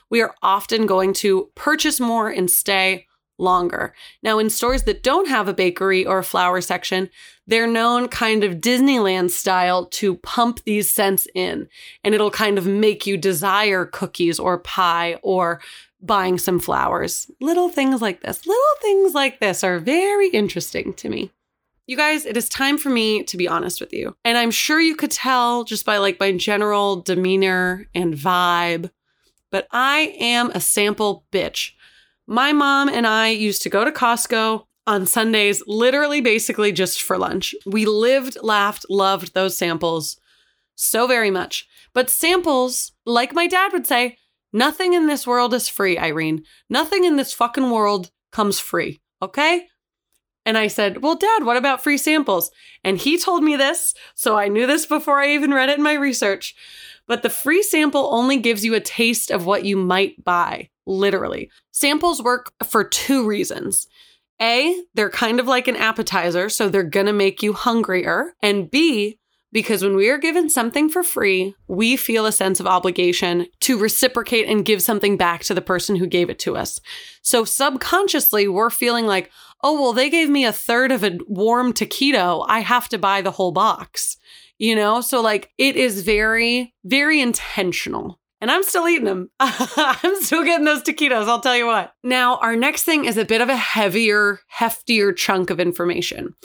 we 0.10 0.22
are 0.22 0.36
often 0.42 0.86
going 0.86 1.14
to 1.14 1.50
purchase 1.56 2.00
more 2.00 2.30
and 2.30 2.50
stay 2.50 3.08
longer. 3.38 3.94
Now, 4.24 4.40
in 4.40 4.50
stores 4.50 4.84
that 4.84 5.04
don't 5.04 5.28
have 5.28 5.48
a 5.48 5.54
bakery 5.54 6.06
or 6.06 6.20
a 6.20 6.24
flower 6.24 6.62
section, 6.62 7.10
they're 7.48 7.68
known 7.68 8.08
kind 8.08 8.44
of 8.44 8.56
Disneyland 8.56 9.32
style 9.32 9.86
to 9.88 10.16
pump 10.18 10.64
these 10.64 10.90
scents 10.90 11.28
in, 11.36 11.68
and 12.04 12.16
it'll 12.16 12.32
kind 12.32 12.58
of 12.58 12.66
make 12.66 13.06
you 13.06 13.18
desire 13.18 13.86
cookies 13.86 14.40
or 14.40 14.60
pie 14.60 15.20
or 15.22 15.62
buying 16.02 16.38
some 16.38 16.60
flowers. 16.60 17.30
Little 17.42 17.70
things 17.70 18.02
like 18.02 18.22
this, 18.22 18.46
little 18.46 18.64
things 18.82 19.14
like 19.14 19.40
this 19.40 19.64
are 19.64 19.80
very 19.80 20.30
interesting 20.30 20.94
to 20.94 21.10
me. 21.10 21.32
You 21.88 21.96
guys, 21.96 22.26
it 22.26 22.36
is 22.36 22.50
time 22.50 22.80
for 22.80 22.90
me 22.90 23.24
to 23.24 23.38
be 23.38 23.48
honest 23.48 23.80
with 23.80 23.94
you. 23.94 24.16
And 24.26 24.38
I'm 24.38 24.52
sure 24.52 24.80
you 24.80 24.96
could 24.96 25.12
tell 25.12 25.64
just 25.64 25.86
by 25.86 25.98
like 25.98 26.20
my 26.20 26.32
general 26.32 27.02
demeanor 27.02 27.88
and 27.94 28.16
vibe, 28.16 28.90
but 29.52 29.68
I 29.72 30.16
am 30.20 30.50
a 30.52 30.60
sample 30.60 31.26
bitch. 31.32 31.74
My 32.26 32.54
mom 32.54 32.90
and 32.90 33.06
I 33.06 33.30
used 33.30 33.62
to 33.64 33.70
go 33.70 33.86
to 33.86 33.92
Costco 33.92 34.66
on 34.88 35.06
Sundays, 35.06 35.62
literally 35.68 36.22
basically 36.22 36.72
just 36.72 37.04
for 37.04 37.20
lunch. 37.20 37.54
We 37.68 37.86
lived, 37.86 38.38
laughed, 38.42 38.88
loved 38.90 39.34
those 39.34 39.56
samples 39.56 40.18
so 40.74 41.06
very 41.06 41.32
much. 41.32 41.68
But 41.94 42.10
samples, 42.10 42.94
like 43.06 43.34
my 43.34 43.48
dad 43.48 43.74
would 43.74 43.86
say, 43.86 44.18
nothing 44.52 44.94
in 44.94 45.06
this 45.06 45.26
world 45.28 45.54
is 45.54 45.70
free, 45.70 45.98
Irene. 45.98 46.44
Nothing 46.68 47.04
in 47.04 47.16
this 47.16 47.32
fucking 47.32 47.70
world 47.70 48.10
comes 48.32 48.60
free. 48.60 49.02
Okay? 49.22 49.68
And 50.46 50.58
I 50.58 50.68
said, 50.68 51.02
Well, 51.02 51.16
dad, 51.16 51.44
what 51.44 51.58
about 51.58 51.84
free 51.84 51.98
samples? 51.98 52.52
And 52.84 52.98
he 52.98 53.18
told 53.18 53.44
me 53.44 53.56
this. 53.56 53.94
So 54.14 54.38
I 54.38 54.48
knew 54.48 54.68
this 54.68 54.86
before 54.86 55.20
I 55.20 55.30
even 55.30 55.54
read 55.54 55.70
it 55.70 55.78
in 55.78 55.84
my 55.84 55.94
research. 55.94 56.56
But 57.08 57.24
the 57.24 57.30
free 57.30 57.62
sample 57.62 58.10
only 58.14 58.38
gives 58.38 58.66
you 58.66 58.74
a 58.74 58.80
taste 58.80 59.32
of 59.32 59.46
what 59.46 59.66
you 59.66 59.78
might 59.78 60.24
buy, 60.24 60.70
literally. 60.86 61.52
Samples 61.72 62.22
work 62.22 62.52
for 62.64 62.84
two 62.84 63.26
reasons. 63.26 63.88
A, 64.42 64.84
they're 64.94 65.10
kind 65.10 65.40
of 65.40 65.48
like 65.48 65.68
an 65.68 65.76
appetizer, 65.76 66.50
so 66.50 66.68
they're 66.68 66.84
gonna 66.84 67.14
make 67.14 67.42
you 67.42 67.54
hungrier. 67.54 68.34
And 68.42 68.70
B, 68.70 69.20
because 69.56 69.82
when 69.82 69.96
we 69.96 70.10
are 70.10 70.18
given 70.18 70.50
something 70.50 70.90
for 70.90 71.02
free, 71.02 71.56
we 71.70 71.96
feel 71.96 72.26
a 72.26 72.32
sense 72.34 72.60
of 72.60 72.68
obligation 72.68 73.48
to 73.62 73.78
reciprocate 73.78 74.50
and 74.50 74.66
give 74.66 74.82
something 74.82 75.16
back 75.16 75.44
to 75.46 75.54
the 75.54 75.62
person 75.62 75.96
who 75.96 76.08
gave 76.08 76.30
it 76.30 76.40
to 76.40 76.58
us. 76.58 76.82
So 77.22 77.46
subconsciously, 77.46 78.50
we're 78.50 78.70
feeling 78.70 79.06
like, 79.06 79.32
oh, 79.64 79.82
well, 79.82 79.94
they 79.94 80.10
gave 80.10 80.30
me 80.30 80.46
a 80.46 80.54
third 80.54 80.92
of 80.92 81.04
a 81.04 81.18
warm 81.28 81.74
taquito. 81.74 82.46
I 82.48 82.60
have 82.60 82.90
to 82.90 82.98
buy 82.98 83.22
the 83.22 83.32
whole 83.32 83.52
box, 83.52 84.18
you 84.58 84.76
know? 84.76 85.02
So, 85.02 85.22
like, 85.22 85.52
it 85.58 85.76
is 85.76 86.04
very, 86.04 86.74
very 86.84 87.22
intentional. 87.22 88.20
And 88.42 88.52
I'm 88.52 88.64
still 88.64 88.88
eating 88.88 89.06
them. 89.06 89.32
I'm 89.40 90.22
still 90.22 90.44
getting 90.44 90.66
those 90.66 90.84
taquitos, 90.84 91.28
I'll 91.28 91.42
tell 91.42 91.56
you 91.56 91.66
what. 91.66 91.94
Now, 92.04 92.38
our 92.38 92.56
next 92.56 92.84
thing 92.84 93.06
is 93.06 93.18
a 93.18 93.26
bit 93.26 93.42
of 93.42 93.50
a 93.50 93.56
heavier, 93.56 94.40
heftier 94.60 95.16
chunk 95.16 95.50
of 95.50 95.60
information. 95.60 96.36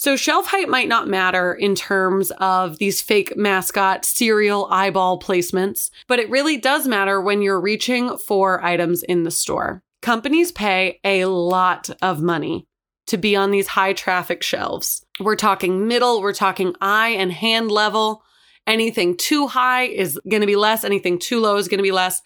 So, 0.00 0.16
shelf 0.16 0.46
height 0.46 0.68
might 0.68 0.88
not 0.88 1.08
matter 1.08 1.52
in 1.52 1.74
terms 1.74 2.30
of 2.38 2.78
these 2.78 3.00
fake 3.00 3.36
mascot 3.36 4.04
cereal 4.04 4.68
eyeball 4.70 5.18
placements, 5.18 5.90
but 6.06 6.20
it 6.20 6.30
really 6.30 6.56
does 6.56 6.86
matter 6.86 7.20
when 7.20 7.42
you're 7.42 7.60
reaching 7.60 8.16
for 8.16 8.64
items 8.64 9.02
in 9.02 9.24
the 9.24 9.30
store. 9.32 9.82
Companies 10.02 10.52
pay 10.52 11.00
a 11.04 11.24
lot 11.24 11.90
of 12.00 12.22
money 12.22 12.66
to 13.08 13.16
be 13.16 13.34
on 13.34 13.50
these 13.50 13.68
high 13.68 13.92
traffic 13.92 14.42
shelves. 14.42 15.04
We're 15.18 15.36
talking 15.36 15.88
middle, 15.88 16.20
we're 16.20 16.34
talking 16.34 16.74
eye 16.80 17.08
and 17.08 17.32
hand 17.32 17.70
level. 17.70 18.22
Anything 18.66 19.16
too 19.16 19.46
high 19.46 19.84
is 19.84 20.20
going 20.28 20.42
to 20.42 20.46
be 20.46 20.56
less, 20.56 20.84
anything 20.84 21.18
too 21.18 21.40
low 21.40 21.56
is 21.56 21.68
going 21.68 21.78
to 21.78 21.82
be 21.82 21.90
less. 21.90 22.20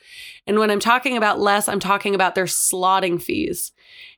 And 0.47 0.59
when 0.59 0.73
I'm 0.73 0.81
talking 0.81 1.17
about 1.17 1.39
less, 1.39 1.69
I'm 1.69 1.79
talking 1.79 2.17
about 2.17 2.35
their 2.35 2.47
slotting 2.47 3.23
fees. 3.23 3.71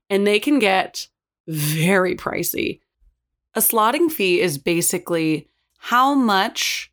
And 0.08 0.26
they 0.26 0.40
can 0.40 0.58
get 0.58 1.06
very 1.46 2.16
pricey. 2.16 2.80
A 3.54 3.60
slotting 3.60 4.10
fee 4.10 4.40
is 4.40 4.56
basically 4.56 5.48
how 5.76 6.14
much 6.14 6.90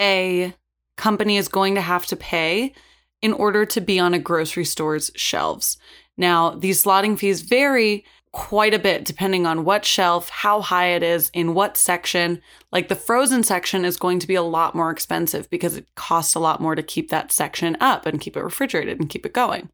a 0.00 0.54
company 0.96 1.36
is 1.36 1.48
going 1.48 1.74
to 1.74 1.82
have 1.82 2.06
to 2.06 2.16
pay 2.16 2.72
in 3.22 3.32
order 3.32 3.64
to 3.64 3.80
be 3.80 3.98
on 3.98 4.12
a 4.12 4.18
grocery 4.18 4.64
store's 4.64 5.10
shelves. 5.14 5.78
Now, 6.16 6.50
these 6.50 6.82
slotting 6.82 7.18
fees 7.18 7.40
vary 7.40 8.04
quite 8.32 8.72
a 8.72 8.78
bit 8.78 9.04
depending 9.04 9.46
on 9.46 9.64
what 9.64 9.84
shelf, 9.84 10.28
how 10.30 10.60
high 10.62 10.88
it 10.88 11.02
is, 11.02 11.30
in 11.34 11.54
what 11.54 11.76
section. 11.76 12.40
Like 12.72 12.88
the 12.88 12.96
frozen 12.96 13.42
section 13.42 13.84
is 13.84 13.96
going 13.96 14.18
to 14.20 14.26
be 14.26 14.34
a 14.34 14.42
lot 14.42 14.74
more 14.74 14.90
expensive 14.90 15.48
because 15.50 15.76
it 15.76 15.86
costs 15.94 16.34
a 16.34 16.40
lot 16.40 16.60
more 16.60 16.74
to 16.74 16.82
keep 16.82 17.10
that 17.10 17.30
section 17.30 17.76
up 17.80 18.06
and 18.06 18.20
keep 18.20 18.36
it 18.36 18.42
refrigerated 18.42 18.98
and 18.98 19.10
keep 19.10 19.26
it 19.26 19.34
going. 19.34 19.68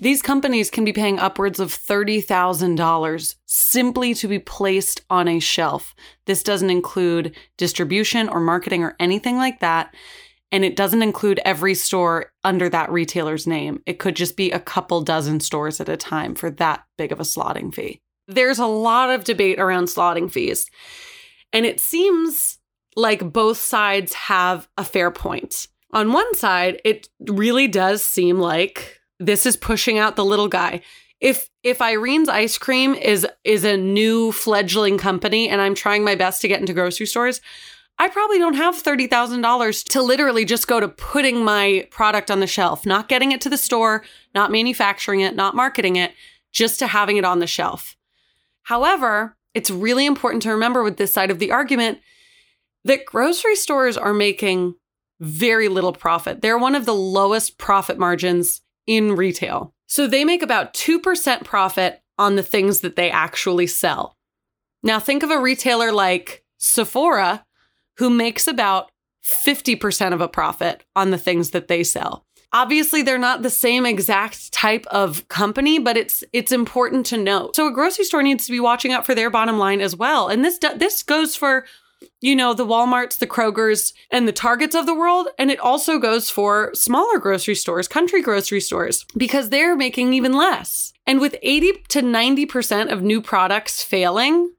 These 0.00 0.20
companies 0.20 0.68
can 0.68 0.84
be 0.84 0.92
paying 0.92 1.20
upwards 1.20 1.60
of 1.60 1.68
$30,000 1.68 3.34
simply 3.46 4.14
to 4.14 4.26
be 4.26 4.40
placed 4.40 5.02
on 5.08 5.28
a 5.28 5.38
shelf. 5.38 5.94
This 6.26 6.42
doesn't 6.42 6.70
include 6.70 7.36
distribution 7.56 8.28
or 8.28 8.40
marketing 8.40 8.82
or 8.82 8.96
anything 8.98 9.36
like 9.36 9.60
that. 9.60 9.94
And 10.52 10.64
it 10.64 10.76
doesn't 10.76 11.02
include 11.02 11.40
every 11.44 11.74
store 11.74 12.30
under 12.44 12.68
that 12.68 12.92
retailer's 12.92 13.46
name. 13.46 13.82
It 13.86 13.98
could 13.98 14.14
just 14.14 14.36
be 14.36 14.50
a 14.50 14.60
couple 14.60 15.00
dozen 15.00 15.40
stores 15.40 15.80
at 15.80 15.88
a 15.88 15.96
time 15.96 16.34
for 16.34 16.50
that 16.50 16.84
big 16.98 17.10
of 17.10 17.18
a 17.18 17.24
slotting 17.24 17.74
fee. 17.74 18.02
There's 18.28 18.58
a 18.58 18.66
lot 18.66 19.10
of 19.10 19.24
debate 19.24 19.58
around 19.58 19.86
slotting 19.86 20.30
fees. 20.30 20.70
And 21.52 21.64
it 21.64 21.80
seems 21.80 22.58
like 22.94 23.32
both 23.32 23.56
sides 23.56 24.12
have 24.12 24.68
a 24.76 24.84
fair 24.84 25.10
point. 25.10 25.66
On 25.92 26.12
one 26.12 26.34
side, 26.34 26.80
it 26.84 27.08
really 27.20 27.66
does 27.66 28.04
seem 28.04 28.38
like 28.38 29.00
this 29.18 29.46
is 29.46 29.56
pushing 29.56 29.98
out 29.98 30.16
the 30.16 30.24
little 30.24 30.48
guy. 30.48 30.82
If 31.20 31.48
if 31.62 31.80
Irene's 31.80 32.28
ice 32.28 32.58
cream 32.58 32.94
is 32.94 33.26
is 33.44 33.64
a 33.64 33.76
new 33.76 34.32
fledgling 34.32 34.98
company 34.98 35.48
and 35.48 35.60
I'm 35.60 35.74
trying 35.74 36.04
my 36.04 36.14
best 36.14 36.40
to 36.42 36.48
get 36.48 36.60
into 36.60 36.72
grocery 36.72 37.06
stores, 37.06 37.40
I 37.98 38.08
probably 38.08 38.38
don't 38.38 38.54
have 38.54 38.82
$30,000 38.82 39.84
to 39.90 40.02
literally 40.02 40.44
just 40.44 40.66
go 40.66 40.80
to 40.80 40.88
putting 40.88 41.44
my 41.44 41.86
product 41.90 42.30
on 42.30 42.40
the 42.40 42.46
shelf, 42.46 42.84
not 42.84 43.08
getting 43.08 43.32
it 43.32 43.40
to 43.42 43.50
the 43.50 43.56
store, 43.56 44.04
not 44.34 44.50
manufacturing 44.50 45.20
it, 45.20 45.36
not 45.36 45.54
marketing 45.54 45.96
it, 45.96 46.12
just 46.50 46.78
to 46.80 46.86
having 46.88 47.16
it 47.16 47.24
on 47.24 47.38
the 47.38 47.46
shelf. 47.46 47.96
However, 48.62 49.36
it's 49.54 49.70
really 49.70 50.06
important 50.06 50.42
to 50.42 50.50
remember 50.50 50.82
with 50.82 50.96
this 50.96 51.12
side 51.12 51.30
of 51.30 51.38
the 51.38 51.52
argument 51.52 51.98
that 52.84 53.06
grocery 53.06 53.56
stores 53.56 53.96
are 53.96 54.14
making 54.14 54.74
very 55.20 55.68
little 55.68 55.92
profit. 55.92 56.42
They're 56.42 56.58
one 56.58 56.74
of 56.74 56.86
the 56.86 56.94
lowest 56.94 57.58
profit 57.58 57.98
margins 57.98 58.60
in 58.86 59.14
retail. 59.14 59.74
So 59.86 60.06
they 60.06 60.24
make 60.24 60.42
about 60.42 60.74
2% 60.74 61.44
profit 61.44 62.02
on 62.18 62.34
the 62.36 62.42
things 62.42 62.80
that 62.80 62.96
they 62.96 63.10
actually 63.10 63.66
sell. 63.66 64.16
Now, 64.82 64.98
think 64.98 65.22
of 65.22 65.30
a 65.30 65.38
retailer 65.38 65.92
like 65.92 66.44
Sephora, 66.58 67.44
who 68.02 68.10
makes 68.10 68.48
about 68.48 68.90
50% 69.24 70.12
of 70.12 70.20
a 70.20 70.26
profit 70.26 70.82
on 70.96 71.12
the 71.12 71.18
things 71.18 71.50
that 71.50 71.68
they 71.68 71.84
sell. 71.84 72.26
Obviously, 72.52 73.00
they're 73.00 73.16
not 73.16 73.42
the 73.42 73.48
same 73.48 73.86
exact 73.86 74.52
type 74.52 74.84
of 74.88 75.28
company, 75.28 75.78
but 75.78 75.96
it's 75.96 76.24
it's 76.32 76.50
important 76.50 77.06
to 77.06 77.16
note. 77.16 77.54
So 77.54 77.68
a 77.68 77.72
grocery 77.72 78.04
store 78.04 78.24
needs 78.24 78.44
to 78.46 78.50
be 78.50 78.58
watching 78.58 78.90
out 78.90 79.06
for 79.06 79.14
their 79.14 79.30
bottom 79.30 79.56
line 79.56 79.80
as 79.80 79.94
well. 79.94 80.26
And 80.26 80.44
this 80.44 80.58
this 80.58 81.04
goes 81.04 81.36
for 81.36 81.64
you 82.20 82.34
know, 82.34 82.52
the 82.52 82.66
Walmarts, 82.66 83.18
the 83.18 83.28
Krogers, 83.28 83.92
and 84.10 84.26
the 84.26 84.32
Targets 84.32 84.74
of 84.74 84.86
the 84.86 84.94
world. 84.94 85.28
And 85.38 85.52
it 85.52 85.60
also 85.60 86.00
goes 86.00 86.30
for 86.30 86.74
smaller 86.74 87.20
grocery 87.20 87.54
stores, 87.54 87.86
country 87.86 88.20
grocery 88.20 88.60
stores, 88.60 89.06
because 89.16 89.50
they're 89.50 89.76
making 89.76 90.12
even 90.12 90.32
less. 90.32 90.92
And 91.06 91.20
with 91.20 91.36
80 91.40 91.84
to 91.90 92.02
90% 92.02 92.90
of 92.90 93.02
new 93.02 93.22
products 93.22 93.84
failing, 93.84 94.50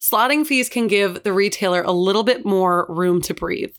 slotting 0.00 0.46
fees 0.46 0.68
can 0.68 0.86
give 0.86 1.22
the 1.22 1.32
retailer 1.32 1.82
a 1.82 1.92
little 1.92 2.22
bit 2.22 2.44
more 2.44 2.86
room 2.88 3.20
to 3.22 3.34
breathe. 3.34 3.74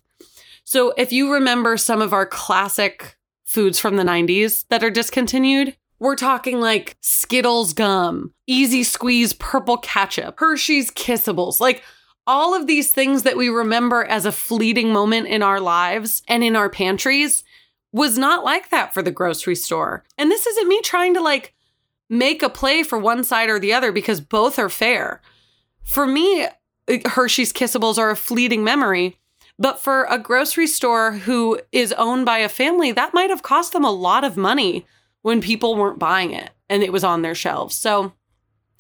So 0.63 0.93
if 0.97 1.11
you 1.11 1.33
remember 1.33 1.77
some 1.77 2.01
of 2.01 2.13
our 2.13 2.25
classic 2.25 3.17
foods 3.45 3.79
from 3.79 3.95
the 3.95 4.03
90s 4.03 4.65
that 4.69 4.83
are 4.83 4.91
discontinued, 4.91 5.75
we're 5.99 6.15
talking 6.15 6.61
like 6.61 6.95
Skittles 7.01 7.73
gum, 7.73 8.33
Easy 8.47 8.83
Squeeze 8.83 9.33
purple 9.33 9.77
ketchup, 9.77 10.39
Hershey's 10.39 10.91
Kissables, 10.91 11.59
like 11.59 11.83
all 12.27 12.53
of 12.53 12.67
these 12.67 12.91
things 12.91 13.23
that 13.23 13.35
we 13.35 13.49
remember 13.49 14.05
as 14.05 14.25
a 14.25 14.31
fleeting 14.31 14.93
moment 14.93 15.27
in 15.27 15.41
our 15.41 15.59
lives 15.59 16.21
and 16.27 16.43
in 16.43 16.55
our 16.55 16.69
pantries 16.69 17.43
was 17.91 18.17
not 18.17 18.43
like 18.43 18.69
that 18.69 18.93
for 18.93 19.01
the 19.01 19.11
grocery 19.11 19.55
store. 19.55 20.03
And 20.17 20.29
this 20.29 20.45
isn't 20.45 20.67
me 20.67 20.79
trying 20.81 21.15
to 21.15 21.21
like 21.21 21.55
make 22.09 22.43
a 22.43 22.49
play 22.49 22.83
for 22.83 22.99
one 22.99 23.23
side 23.23 23.49
or 23.49 23.59
the 23.59 23.73
other 23.73 23.91
because 23.91 24.21
both 24.21 24.59
are 24.59 24.69
fair. 24.69 25.21
For 25.89 26.05
me, 26.05 26.47
Hershey's 27.05 27.51
Kissables 27.51 27.97
are 27.97 28.11
a 28.11 28.15
fleeting 28.15 28.63
memory. 28.63 29.17
But 29.57 29.81
for 29.81 30.05
a 30.05 30.17
grocery 30.17 30.67
store 30.67 31.11
who 31.11 31.59
is 31.73 31.91
owned 31.93 32.25
by 32.25 32.37
a 32.37 32.47
family, 32.47 32.93
that 32.93 33.13
might 33.13 33.29
have 33.29 33.43
cost 33.43 33.73
them 33.73 33.83
a 33.83 33.91
lot 33.91 34.23
of 34.23 34.37
money 34.37 34.85
when 35.21 35.41
people 35.41 35.75
weren't 35.75 35.99
buying 35.99 36.31
it 36.31 36.51
and 36.69 36.81
it 36.81 36.93
was 36.93 37.03
on 37.03 37.23
their 37.23 37.35
shelves. 37.35 37.75
So 37.75 38.13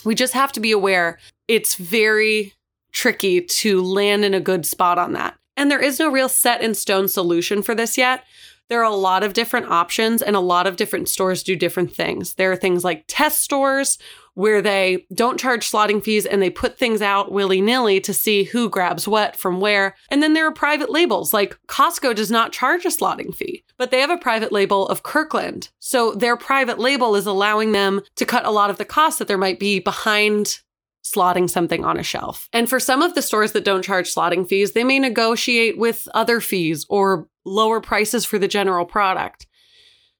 we 0.05 0.15
just 0.15 0.33
have 0.33 0.53
to 0.53 0.61
be 0.61 0.71
aware 0.71 1.19
it's 1.49 1.75
very 1.75 2.53
tricky 2.93 3.41
to 3.41 3.81
land 3.81 4.23
in 4.23 4.33
a 4.33 4.39
good 4.39 4.65
spot 4.65 4.97
on 4.97 5.13
that. 5.13 5.37
And 5.57 5.69
there 5.69 5.81
is 5.81 5.99
no 5.99 6.09
real 6.09 6.29
set 6.29 6.61
in 6.61 6.73
stone 6.75 7.09
solution 7.09 7.61
for 7.61 7.75
this 7.75 7.97
yet. 7.97 8.23
There 8.69 8.79
are 8.79 8.91
a 8.91 8.95
lot 8.95 9.23
of 9.23 9.33
different 9.33 9.65
options, 9.65 10.21
and 10.21 10.35
a 10.35 10.39
lot 10.39 10.67
of 10.67 10.75
different 10.75 11.09
stores 11.09 11.41
do 11.41 11.55
different 11.55 11.91
things. 11.91 12.35
There 12.35 12.51
are 12.51 12.55
things 12.55 12.83
like 12.83 13.03
test 13.07 13.41
stores 13.41 13.97
where 14.39 14.61
they 14.61 15.05
don't 15.13 15.37
charge 15.37 15.69
slotting 15.69 16.01
fees 16.01 16.25
and 16.25 16.41
they 16.41 16.49
put 16.49 16.77
things 16.77 17.01
out 17.01 17.29
willy 17.29 17.59
nilly 17.59 17.99
to 17.99 18.13
see 18.13 18.45
who 18.45 18.69
grabs 18.69 19.05
what 19.05 19.35
from 19.35 19.59
where. 19.59 19.93
And 20.09 20.23
then 20.23 20.31
there 20.31 20.47
are 20.47 20.53
private 20.53 20.89
labels, 20.89 21.33
like 21.33 21.59
Costco 21.67 22.15
does 22.15 22.31
not 22.31 22.53
charge 22.53 22.85
a 22.85 22.87
slotting 22.87 23.35
fee, 23.35 23.65
but 23.77 23.91
they 23.91 23.99
have 23.99 24.09
a 24.09 24.17
private 24.17 24.53
label 24.53 24.87
of 24.87 25.03
Kirkland. 25.03 25.67
So 25.79 26.13
their 26.13 26.37
private 26.37 26.79
label 26.79 27.17
is 27.17 27.25
allowing 27.25 27.73
them 27.73 27.99
to 28.15 28.25
cut 28.25 28.45
a 28.45 28.51
lot 28.51 28.69
of 28.69 28.77
the 28.77 28.85
costs 28.85 29.19
that 29.19 29.27
there 29.27 29.37
might 29.37 29.59
be 29.59 29.79
behind 29.79 30.59
slotting 31.03 31.49
something 31.49 31.83
on 31.83 31.97
a 31.97 32.03
shelf. 32.03 32.47
And 32.53 32.69
for 32.69 32.79
some 32.79 33.01
of 33.01 33.15
the 33.15 33.21
stores 33.21 33.51
that 33.51 33.65
don't 33.65 33.83
charge 33.83 34.13
slotting 34.13 34.47
fees, 34.47 34.71
they 34.71 34.85
may 34.85 34.99
negotiate 34.99 35.77
with 35.77 36.07
other 36.13 36.39
fees 36.39 36.85
or 36.87 37.27
lower 37.43 37.81
prices 37.81 38.23
for 38.23 38.39
the 38.39 38.47
general 38.47 38.85
product. 38.85 39.47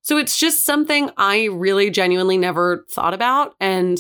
So 0.02 0.18
it's 0.18 0.38
just 0.38 0.66
something 0.66 1.12
I 1.18 1.46
really 1.46 1.90
genuinely 1.90 2.38
never 2.38 2.86
thought 2.90 3.14
about 3.14 3.56
and 3.60 3.98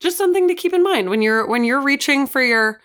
just 0.00 0.18
something 0.18 0.48
to 0.48 0.54
keep 0.54 0.72
in 0.72 0.82
mind 0.82 1.10
when 1.10 1.22
you're 1.22 1.46
when 1.46 1.64
you're 1.64 1.80
reaching 1.80 2.26
for 2.26 2.42
your 2.42 2.80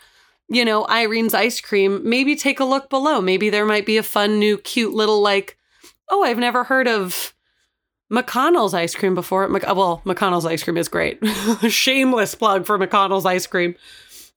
you 0.49 0.63
know, 0.63 0.85
Irene's 0.85 1.33
ice 1.33 1.59
cream, 1.59 2.07
maybe 2.07 2.35
take 2.35 2.59
a 2.59 2.65
look 2.65 2.89
below. 2.89 3.21
Maybe 3.21 3.49
there 3.49 3.65
might 3.65 3.85
be 3.85 3.97
a 3.97 4.03
fun 4.03 4.39
new 4.39 4.57
cute 4.57 4.93
little 4.93 5.21
like, 5.21 5.57
oh, 6.09 6.23
I've 6.23 6.37
never 6.37 6.63
heard 6.63 6.87
of 6.87 7.33
McConnell's 8.11 8.73
ice 8.73 8.95
cream 8.95 9.13
before. 9.13 9.47
Mc- 9.49 9.63
well, 9.63 10.01
McConnell's 10.05 10.45
ice 10.45 10.63
cream 10.63 10.77
is 10.77 10.87
great. 10.87 11.19
Shameless 11.67 12.35
plug 12.35 12.65
for 12.65 12.79
McConnell's 12.79 13.25
ice 13.25 13.45
cream. 13.45 13.75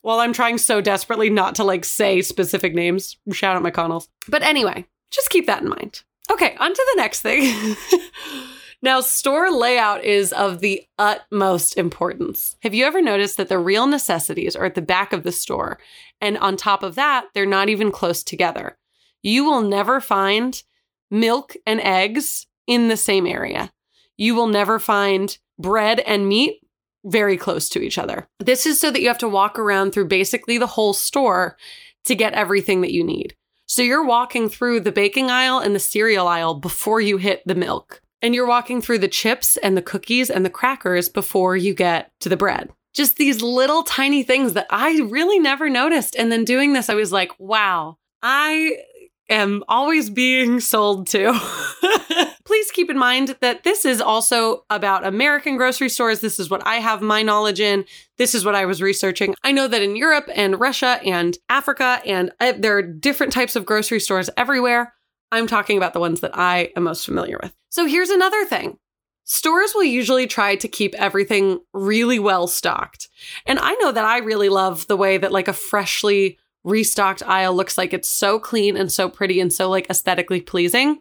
While 0.03 0.19
I'm 0.19 0.33
trying 0.33 0.59
so 0.59 0.81
desperately 0.81 1.31
not 1.31 1.55
to 1.57 1.65
like 1.65 1.85
say 1.85 2.23
specific 2.23 2.75
names, 2.75 3.17
shout 3.33 3.57
out 3.57 3.63
McConnell's. 3.63 4.09
But 4.29 4.43
anyway, 4.43 4.87
just 5.11 5.31
keep 5.31 5.47
that 5.47 5.63
in 5.63 5.69
mind. 5.69 6.03
Okay, 6.31 6.55
on 6.59 6.73
to 6.73 6.87
the 6.95 7.01
next 7.03 7.23
thing. 7.23 7.77
now, 8.83 9.01
store 9.01 9.51
layout 9.51 10.05
is 10.05 10.33
of 10.33 10.61
the 10.61 10.83
utmost 10.97 11.77
importance. 11.77 12.57
Have 12.63 12.73
you 12.73 12.85
ever 12.85 13.03
noticed 13.03 13.37
that 13.37 13.49
the 13.49 13.59
real 13.59 13.87
necessities 13.87 14.55
are 14.55 14.65
at 14.65 14.77
the 14.77 14.83
back 14.83 15.13
of 15.13 15.25
the 15.25 15.33
store? 15.33 15.81
And 16.21 16.39
on 16.39 16.57
top 16.57 16.85
of 16.85 16.95
that, 16.95 17.27
they're 17.35 17.47
not 17.47 17.69
even 17.69 17.91
close 17.91 18.23
together. 18.23 18.79
You 19.23 19.45
will 19.45 19.63
never 19.63 20.01
find 20.01 20.63
milk 21.11 21.57
and 21.67 21.81
eggs 21.81 22.47
in 22.67 22.89
the 22.89 22.97
same 22.97 23.27
area. 23.27 23.73
You 24.17 24.37
will 24.37 24.47
never 24.47 24.79
find 24.79 25.37
bread 25.59 26.01
and 26.01 26.29
meat 26.29 26.61
very 27.05 27.37
close 27.37 27.69
to 27.71 27.81
each 27.81 27.99
other. 27.99 28.29
This 28.39 28.67
is 28.67 28.79
so 28.79 28.91
that 28.91 29.01
you 29.01 29.09
have 29.09 29.19
to 29.19 29.29
walk 29.29 29.59
around 29.59 29.91
through 29.91 30.07
basically 30.07 30.59
the 30.59 30.67
whole 30.67 30.93
store 30.93 31.57
to 32.05 32.15
get 32.15 32.35
everything 32.35 32.83
that 32.83 32.93
you 32.93 33.03
need. 33.03 33.35
So 33.71 33.83
you're 33.83 34.05
walking 34.05 34.49
through 34.49 34.81
the 34.81 34.91
baking 34.91 35.31
aisle 35.31 35.61
and 35.61 35.77
the 35.77 35.79
cereal 35.79 36.27
aisle 36.27 36.55
before 36.55 37.01
you 37.01 37.19
hit 37.19 37.41
the 37.47 37.55
milk. 37.55 38.03
And 38.21 38.35
you're 38.35 38.49
walking 38.49 38.83
through 38.83 38.99
the 38.99 39.07
chips 39.07 39.57
and 39.59 39.77
the 39.77 39.81
cookies 39.81 40.29
and 40.29 40.45
the 40.45 40.51
crackers 40.51 41.09
before 41.09 41.57
you 41.57 41.73
get 41.73 42.11
to 42.19 42.29
the 42.29 42.37
bread. 42.37 42.71
Just 42.95 43.15
these 43.15 43.43
little 43.43 43.85
tiny 43.85 44.25
things 44.25 44.55
that 44.55 44.67
I 44.71 44.99
really 45.03 45.39
never 45.39 45.71
noticed. 45.71 46.17
And 46.17 46.33
then 46.33 46.45
doing 46.45 46.73
this, 46.73 46.91
I 46.91 46.95
was 46.95 47.13
like, 47.13 47.31
wow, 47.39 47.99
I 48.25 48.77
am 49.31 49.65
always 49.69 50.11
being 50.11 50.61
sold 50.61 51.07
to. 51.09 51.33
Please 52.45 52.71
keep 52.73 52.91
in 52.91 52.99
mind 52.99 53.37
that 53.41 53.63
this 53.63 53.85
is 53.85 54.01
also 54.01 54.65
about 54.69 55.07
American 55.07 55.57
grocery 55.57 55.89
stores. 55.89 56.21
This 56.21 56.41
is 56.41 56.51
what 56.51 56.67
I 56.67 56.77
have 56.77 57.01
my 57.01 57.23
knowledge 57.23 57.61
in. 57.61 57.85
This 58.19 58.35
is 58.35 58.45
what 58.45 58.57
I 58.57 58.67
was 58.67 58.83
researching. 58.83 59.35
I 59.45 59.53
know 59.53 59.69
that 59.69 59.83
in 59.83 59.97
Europe 59.97 60.29
and 60.35 60.59
Russia 60.59 61.01
and 61.05 61.39
Africa, 61.49 62.03
and 62.05 62.33
uh, 62.41 62.55
there 62.59 62.77
are 62.77 62.83
different 62.83 63.33
types 63.33 63.57
of 63.57 63.65
grocery 63.65 64.01
stores 64.01 64.29
everywhere. 64.37 64.93
I'm 65.33 65.47
talking 65.47 65.77
about 65.77 65.93
the 65.93 66.01
ones 66.01 66.21
that 66.21 66.37
I 66.37 66.73
am 66.77 66.83
most 66.83 67.05
familiar 67.05 67.39
with. 67.41 67.55
So 67.69 67.87
here's 67.87 68.11
another 68.11 68.45
thing. 68.45 68.79
Stores 69.25 69.73
will 69.75 69.85
usually 69.85 70.27
try 70.27 70.57
to 70.57 70.67
keep 70.67 70.93
everything 70.97 71.61
really 71.73 72.19
well 72.19 72.49
stocked. 72.49 73.09
And 73.47 73.61
I 73.61 73.75
know 73.75 73.93
that 73.93 74.05
I 74.05 74.19
really 74.19 74.49
love 74.49 74.89
the 74.89 74.97
way 74.97 75.19
that 75.19 75.31
like 75.31 75.47
a 75.47 75.53
freshly 75.53 76.37
restocked 76.65 77.23
aisle 77.23 77.55
looks 77.55 77.79
like 77.79 77.93
it's 77.93 78.09
so 78.09 78.39
clean 78.39 78.77
and 78.77 78.91
so 78.91 79.09
pretty 79.09 79.41
and 79.41 79.53
so 79.53 79.69
like 79.69 79.89
aesthetically 79.89 80.41
pleasing. 80.41 80.99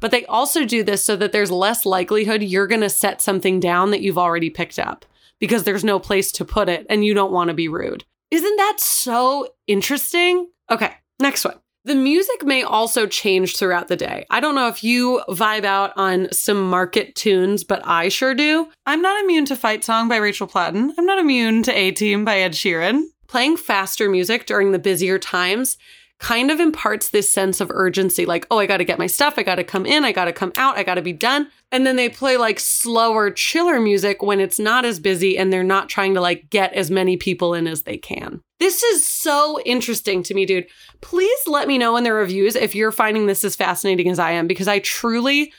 But 0.00 0.10
they 0.10 0.26
also 0.26 0.64
do 0.64 0.82
this 0.82 1.02
so 1.02 1.16
that 1.16 1.32
there's 1.32 1.50
less 1.50 1.86
likelihood 1.86 2.42
you're 2.42 2.66
going 2.66 2.80
to 2.82 2.90
set 2.90 3.22
something 3.22 3.60
down 3.60 3.90
that 3.90 4.02
you've 4.02 4.18
already 4.18 4.50
picked 4.50 4.78
up 4.78 5.06
because 5.38 5.64
there's 5.64 5.84
no 5.84 5.98
place 5.98 6.32
to 6.32 6.44
put 6.44 6.68
it 6.68 6.86
and 6.90 7.04
you 7.04 7.14
don't 7.14 7.32
want 7.32 7.48
to 7.48 7.54
be 7.54 7.68
rude. 7.68 8.04
Isn't 8.30 8.56
that 8.56 8.80
so 8.80 9.48
interesting? 9.66 10.48
Okay, 10.70 10.92
next 11.20 11.44
one. 11.44 11.56
The 11.84 11.94
music 11.94 12.44
may 12.44 12.64
also 12.64 13.06
change 13.06 13.56
throughout 13.56 13.86
the 13.86 13.94
day. 13.94 14.26
I 14.28 14.40
don't 14.40 14.56
know 14.56 14.66
if 14.66 14.82
you 14.82 15.22
vibe 15.28 15.64
out 15.64 15.92
on 15.94 16.26
some 16.32 16.68
market 16.68 17.14
tunes, 17.14 17.62
but 17.62 17.80
I 17.86 18.08
sure 18.08 18.34
do. 18.34 18.68
I'm 18.86 19.00
not 19.00 19.22
immune 19.22 19.44
to 19.46 19.56
Fight 19.56 19.84
Song 19.84 20.08
by 20.08 20.16
Rachel 20.16 20.48
Platten. 20.48 20.92
I'm 20.98 21.06
not 21.06 21.20
immune 21.20 21.62
to 21.62 21.72
A 21.72 21.92
Team 21.92 22.24
by 22.24 22.40
Ed 22.40 22.54
Sheeran. 22.54 23.04
Playing 23.36 23.58
faster 23.58 24.08
music 24.08 24.46
during 24.46 24.72
the 24.72 24.78
busier 24.78 25.18
times 25.18 25.76
kind 26.18 26.50
of 26.50 26.58
imparts 26.58 27.10
this 27.10 27.30
sense 27.30 27.60
of 27.60 27.70
urgency 27.70 28.24
like, 28.24 28.46
oh, 28.50 28.58
I 28.58 28.64
got 28.64 28.78
to 28.78 28.84
get 28.84 28.98
my 28.98 29.08
stuff. 29.08 29.34
I 29.36 29.42
got 29.42 29.56
to 29.56 29.62
come 29.62 29.84
in. 29.84 30.06
I 30.06 30.12
got 30.12 30.24
to 30.24 30.32
come 30.32 30.54
out. 30.56 30.78
I 30.78 30.82
got 30.84 30.94
to 30.94 31.02
be 31.02 31.12
done. 31.12 31.48
And 31.70 31.86
then 31.86 31.96
they 31.96 32.08
play 32.08 32.38
like 32.38 32.58
slower, 32.58 33.30
chiller 33.30 33.78
music 33.78 34.22
when 34.22 34.40
it's 34.40 34.58
not 34.58 34.86
as 34.86 34.98
busy 34.98 35.36
and 35.36 35.52
they're 35.52 35.62
not 35.62 35.90
trying 35.90 36.14
to 36.14 36.20
like 36.22 36.48
get 36.48 36.72
as 36.72 36.90
many 36.90 37.18
people 37.18 37.52
in 37.52 37.66
as 37.66 37.82
they 37.82 37.98
can. 37.98 38.40
This 38.58 38.82
is 38.82 39.06
so 39.06 39.60
interesting 39.66 40.22
to 40.22 40.32
me, 40.32 40.46
dude. 40.46 40.66
Please 41.02 41.40
let 41.46 41.68
me 41.68 41.76
know 41.76 41.98
in 41.98 42.04
the 42.04 42.14
reviews 42.14 42.56
if 42.56 42.74
you're 42.74 42.90
finding 42.90 43.26
this 43.26 43.44
as 43.44 43.54
fascinating 43.54 44.08
as 44.08 44.18
I 44.18 44.30
am 44.30 44.46
because 44.46 44.66
I 44.66 44.78
truly 44.78 45.52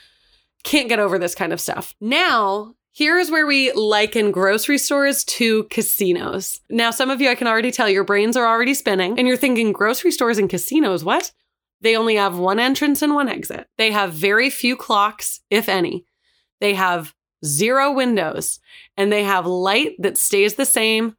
can't 0.64 0.88
get 0.88 0.98
over 0.98 1.16
this 1.16 1.36
kind 1.36 1.52
of 1.52 1.60
stuff. 1.60 1.94
Now, 2.00 2.74
here 2.98 3.16
is 3.16 3.30
where 3.30 3.46
we 3.46 3.70
liken 3.74 4.32
grocery 4.32 4.76
stores 4.76 5.22
to 5.22 5.62
casinos. 5.70 6.60
Now, 6.68 6.90
some 6.90 7.10
of 7.10 7.20
you, 7.20 7.30
I 7.30 7.36
can 7.36 7.46
already 7.46 7.70
tell 7.70 7.88
your 7.88 8.02
brains 8.02 8.36
are 8.36 8.44
already 8.44 8.74
spinning 8.74 9.16
and 9.16 9.28
you're 9.28 9.36
thinking 9.36 9.70
grocery 9.70 10.10
stores 10.10 10.36
and 10.36 10.50
casinos, 10.50 11.04
what? 11.04 11.30
They 11.80 11.94
only 11.94 12.16
have 12.16 12.38
one 12.38 12.58
entrance 12.58 13.00
and 13.00 13.14
one 13.14 13.28
exit. 13.28 13.68
They 13.78 13.92
have 13.92 14.14
very 14.14 14.50
few 14.50 14.74
clocks, 14.74 15.42
if 15.48 15.68
any. 15.68 16.06
They 16.60 16.74
have 16.74 17.14
zero 17.44 17.92
windows 17.92 18.58
and 18.96 19.12
they 19.12 19.22
have 19.22 19.46
light 19.46 19.94
that 20.00 20.18
stays 20.18 20.56
the 20.56 20.66
same 20.66 21.14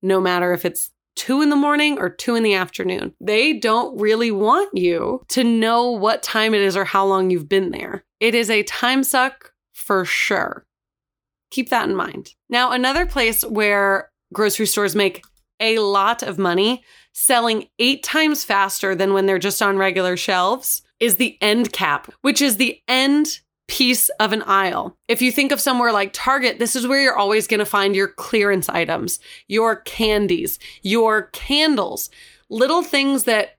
no 0.00 0.22
matter 0.22 0.54
if 0.54 0.64
it's 0.64 0.92
two 1.14 1.42
in 1.42 1.50
the 1.50 1.56
morning 1.56 1.98
or 1.98 2.08
two 2.08 2.36
in 2.36 2.42
the 2.42 2.54
afternoon. 2.54 3.12
They 3.20 3.52
don't 3.52 4.00
really 4.00 4.30
want 4.30 4.74
you 4.74 5.26
to 5.28 5.44
know 5.44 5.90
what 5.90 6.22
time 6.22 6.54
it 6.54 6.62
is 6.62 6.74
or 6.74 6.86
how 6.86 7.04
long 7.04 7.28
you've 7.28 7.50
been 7.50 7.70
there. 7.70 8.06
It 8.18 8.34
is 8.34 8.48
a 8.48 8.62
time 8.62 9.04
suck 9.04 9.52
for 9.74 10.06
sure. 10.06 10.64
Keep 11.50 11.70
that 11.70 11.88
in 11.88 11.94
mind. 11.94 12.34
Now, 12.48 12.72
another 12.72 13.06
place 13.06 13.42
where 13.42 14.10
grocery 14.32 14.66
stores 14.66 14.94
make 14.94 15.24
a 15.60 15.78
lot 15.78 16.22
of 16.22 16.38
money 16.38 16.84
selling 17.12 17.68
eight 17.78 18.02
times 18.02 18.44
faster 18.44 18.94
than 18.94 19.12
when 19.12 19.26
they're 19.26 19.38
just 19.38 19.60
on 19.60 19.76
regular 19.76 20.16
shelves 20.16 20.82
is 21.00 21.16
the 21.16 21.36
end 21.40 21.72
cap, 21.72 22.12
which 22.20 22.40
is 22.40 22.56
the 22.56 22.80
end 22.86 23.40
piece 23.66 24.08
of 24.20 24.32
an 24.32 24.42
aisle. 24.42 24.96
If 25.08 25.20
you 25.20 25.30
think 25.30 25.52
of 25.52 25.60
somewhere 25.60 25.92
like 25.92 26.10
Target, 26.12 26.58
this 26.58 26.74
is 26.74 26.86
where 26.86 27.00
you're 27.00 27.18
always 27.18 27.46
going 27.46 27.58
to 27.58 27.66
find 27.66 27.94
your 27.94 28.08
clearance 28.08 28.68
items, 28.68 29.20
your 29.46 29.76
candies, 29.76 30.58
your 30.82 31.24
candles, 31.32 32.08
little 32.48 32.82
things 32.82 33.24
that 33.24 33.56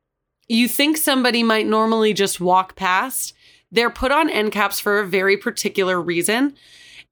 you 0.47 0.67
think 0.67 0.97
somebody 0.97 1.43
might 1.43 1.67
normally 1.67 2.13
just 2.13 2.41
walk 2.41 2.75
past. 2.75 3.33
They're 3.71 3.91
put 3.91 4.11
on 4.11 4.31
end 4.31 4.51
caps 4.51 4.79
for 4.79 4.99
a 4.99 5.05
very 5.05 5.37
particular 5.37 6.01
reason. 6.01 6.55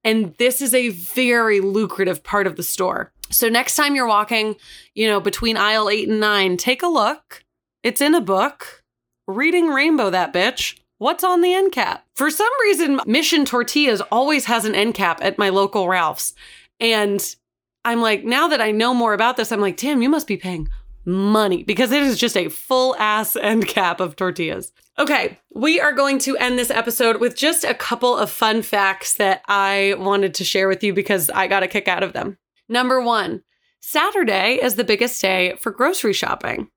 And 0.07 0.33
this 0.37 0.61
is 0.61 0.73
a 0.73 0.87
very 0.87 1.59
lucrative 1.59 2.23
part 2.23 2.47
of 2.47 2.55
the 2.55 2.63
store. 2.63 3.11
So 3.29 3.49
next 3.49 3.75
time 3.75 3.93
you're 3.93 4.07
walking, 4.07 4.55
you 4.95 5.05
know, 5.05 5.19
between 5.19 5.57
aisle 5.57 5.89
eight 5.89 6.07
and 6.07 6.21
nine, 6.21 6.55
take 6.55 6.81
a 6.81 6.87
look. 6.87 7.43
It's 7.83 7.99
in 7.99 8.15
a 8.15 8.21
book. 8.21 8.85
Reading 9.27 9.67
Rainbow, 9.67 10.09
that 10.09 10.31
bitch. 10.31 10.79
What's 10.97 11.25
on 11.25 11.41
the 11.41 11.53
end 11.53 11.73
cap? 11.73 12.05
For 12.15 12.31
some 12.31 12.47
reason, 12.61 13.01
Mission 13.05 13.43
Tortillas 13.43 13.99
always 14.09 14.45
has 14.45 14.63
an 14.63 14.75
end 14.75 14.93
cap 14.93 15.19
at 15.21 15.37
my 15.37 15.49
local 15.49 15.89
Ralph's. 15.89 16.33
And 16.79 17.35
I'm 17.83 17.99
like, 17.99 18.23
now 18.23 18.47
that 18.47 18.61
I 18.61 18.71
know 18.71 18.93
more 18.93 19.13
about 19.13 19.35
this, 19.35 19.51
I'm 19.51 19.59
like, 19.59 19.75
damn, 19.75 20.01
you 20.01 20.07
must 20.07 20.25
be 20.25 20.37
paying 20.37 20.69
money 21.07 21.63
because 21.63 21.91
it 21.91 22.03
is 22.03 22.19
just 22.19 22.35
a 22.35 22.49
full 22.49 22.95
ass 22.97 23.35
end 23.35 23.67
cap 23.67 23.99
of 23.99 24.15
tortillas. 24.15 24.73
Okay, 24.99 25.39
we 25.55 25.79
are 25.79 25.93
going 25.93 26.19
to 26.19 26.35
end 26.37 26.59
this 26.59 26.69
episode 26.69 27.21
with 27.21 27.35
just 27.35 27.63
a 27.63 27.73
couple 27.73 28.15
of 28.15 28.29
fun 28.29 28.61
facts 28.61 29.13
that 29.15 29.41
I 29.47 29.95
wanted 29.97 30.33
to 30.35 30.43
share 30.43 30.67
with 30.67 30.83
you 30.83 30.93
because 30.93 31.29
I 31.29 31.47
got 31.47 31.63
a 31.63 31.67
kick 31.67 31.87
out 31.87 32.03
of 32.03 32.13
them. 32.13 32.37
Number 32.67 33.01
one, 33.01 33.43
Saturday 33.79 34.59
is 34.61 34.75
the 34.75 34.83
biggest 34.83 35.21
day 35.21 35.55
for 35.59 35.71
grocery 35.71 36.13
shopping. 36.13 36.69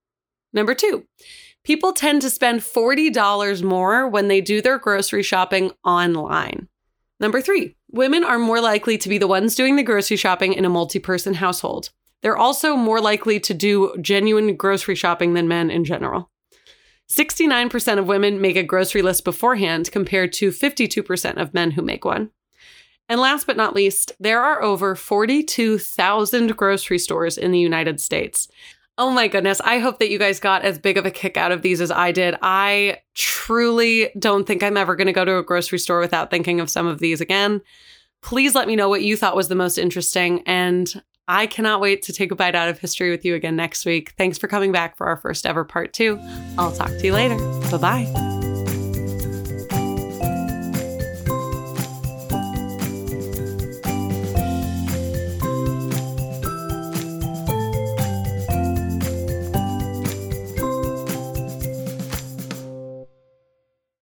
Number 0.53 0.75
two, 0.75 1.07
people 1.65 1.93
tend 1.93 2.23
to 2.23 2.31
spend 2.31 2.61
$40 2.61 3.63
more 3.63 4.09
when 4.09 4.29
they 4.29 4.41
do 4.41 4.63
their 4.63 4.79
grocery 4.79 5.23
shopping 5.23 5.73
online. 5.85 6.69
Number 7.19 7.41
three, 7.41 7.77
women 7.91 8.23
are 8.23 8.39
more 8.39 8.61
likely 8.61 8.97
to 8.99 9.09
be 9.09 9.19
the 9.19 9.27
ones 9.27 9.55
doing 9.55 9.77
the 9.77 9.83
grocery 9.83 10.17
shopping 10.17 10.53
in 10.53 10.65
a 10.65 10.71
multi 10.71 10.99
person 10.99 11.35
household. 11.35 11.91
They're 12.23 12.37
also 12.37 12.77
more 12.77 13.01
likely 13.01 13.41
to 13.41 13.55
do 13.55 13.97
genuine 14.01 14.57
grocery 14.57 14.95
shopping 14.95 15.35
than 15.35 15.49
men 15.49 15.71
in 15.71 15.85
general. 15.85 16.31
69% 17.11 17.99
of 17.99 18.07
women 18.07 18.41
make 18.41 18.57
a 18.57 18.63
grocery 18.63 19.03
list 19.03 19.25
beforehand 19.25 19.91
compared 19.91 20.33
to 20.35 20.51
52% 20.51 21.37
of 21.41 21.55
men 21.55 21.73
who 21.73 21.83
make 21.83 22.05
one. 22.05 22.31
And 23.09 23.21
last 23.21 23.49
but 23.49 23.57
not 23.57 23.75
least, 23.75 24.13
there 24.21 24.41
are 24.41 24.63
over 24.63 24.95
42,000 24.95 26.57
grocery 26.57 26.99
stores 26.99 27.37
in 27.37 27.51
the 27.51 27.59
United 27.59 28.01
States. 28.01 28.47
Oh 28.97 29.11
my 29.11 29.27
goodness. 29.27 29.61
I 29.65 29.79
hope 29.79 29.99
that 29.99 30.11
you 30.11 30.19
guys 30.19 30.39
got 30.39 30.63
as 30.63 30.79
big 30.79 30.97
of 30.97 31.07
a 31.07 31.11
kick 31.11 31.37
out 31.37 31.51
of 31.51 31.63
these 31.63 31.81
as 31.81 31.91
I 31.91 32.13
did. 32.13 32.37
I 32.43 32.99
truly 33.15 34.11
don't 34.17 34.47
think 34.47 34.63
I'm 34.63 34.77
ever 34.77 34.95
going 34.95 35.09
to 35.09 35.13
go 35.13 35.25
to 35.25 35.39
a 35.39 35.43
grocery 35.43 35.79
store 35.79 35.99
without 35.99 36.31
thinking 36.31 36.61
of 36.61 36.71
some 36.71 36.87
of 36.87 37.01
these 37.01 37.21
again. 37.21 37.63
Please 38.23 38.55
let 38.55 38.69
me 38.69 38.77
know 38.77 38.89
what 38.89 39.03
you 39.03 39.17
thought 39.17 39.35
was 39.35 39.49
the 39.49 39.55
most 39.55 39.79
interesting. 39.79 40.43
And 40.47 41.03
I 41.31 41.47
cannot 41.47 41.81
wait 41.81 42.03
to 42.03 42.13
take 42.13 42.33
a 42.33 42.35
bite 42.35 42.57
out 42.57 42.69
of 42.69 42.81
history 42.81 43.11
with 43.11 43.25
you 43.25 43.37
again 43.37 43.55
next 43.55 43.87
week. 43.87 44.11
Thanks 44.19 44.37
for 44.37 44.49
coming 44.49 44.73
back 44.73 44.97
for 44.97 45.07
our 45.07 45.17
first 45.17 45.47
ever 45.47 45.65
part 45.65 45.93
two. 45.93 46.19
I'll 46.59 46.73
talk 46.73 46.89
to 46.89 47.05
you 47.05 47.13
later. 47.13 47.37
Bye 47.71 47.79
bye. 47.79 48.30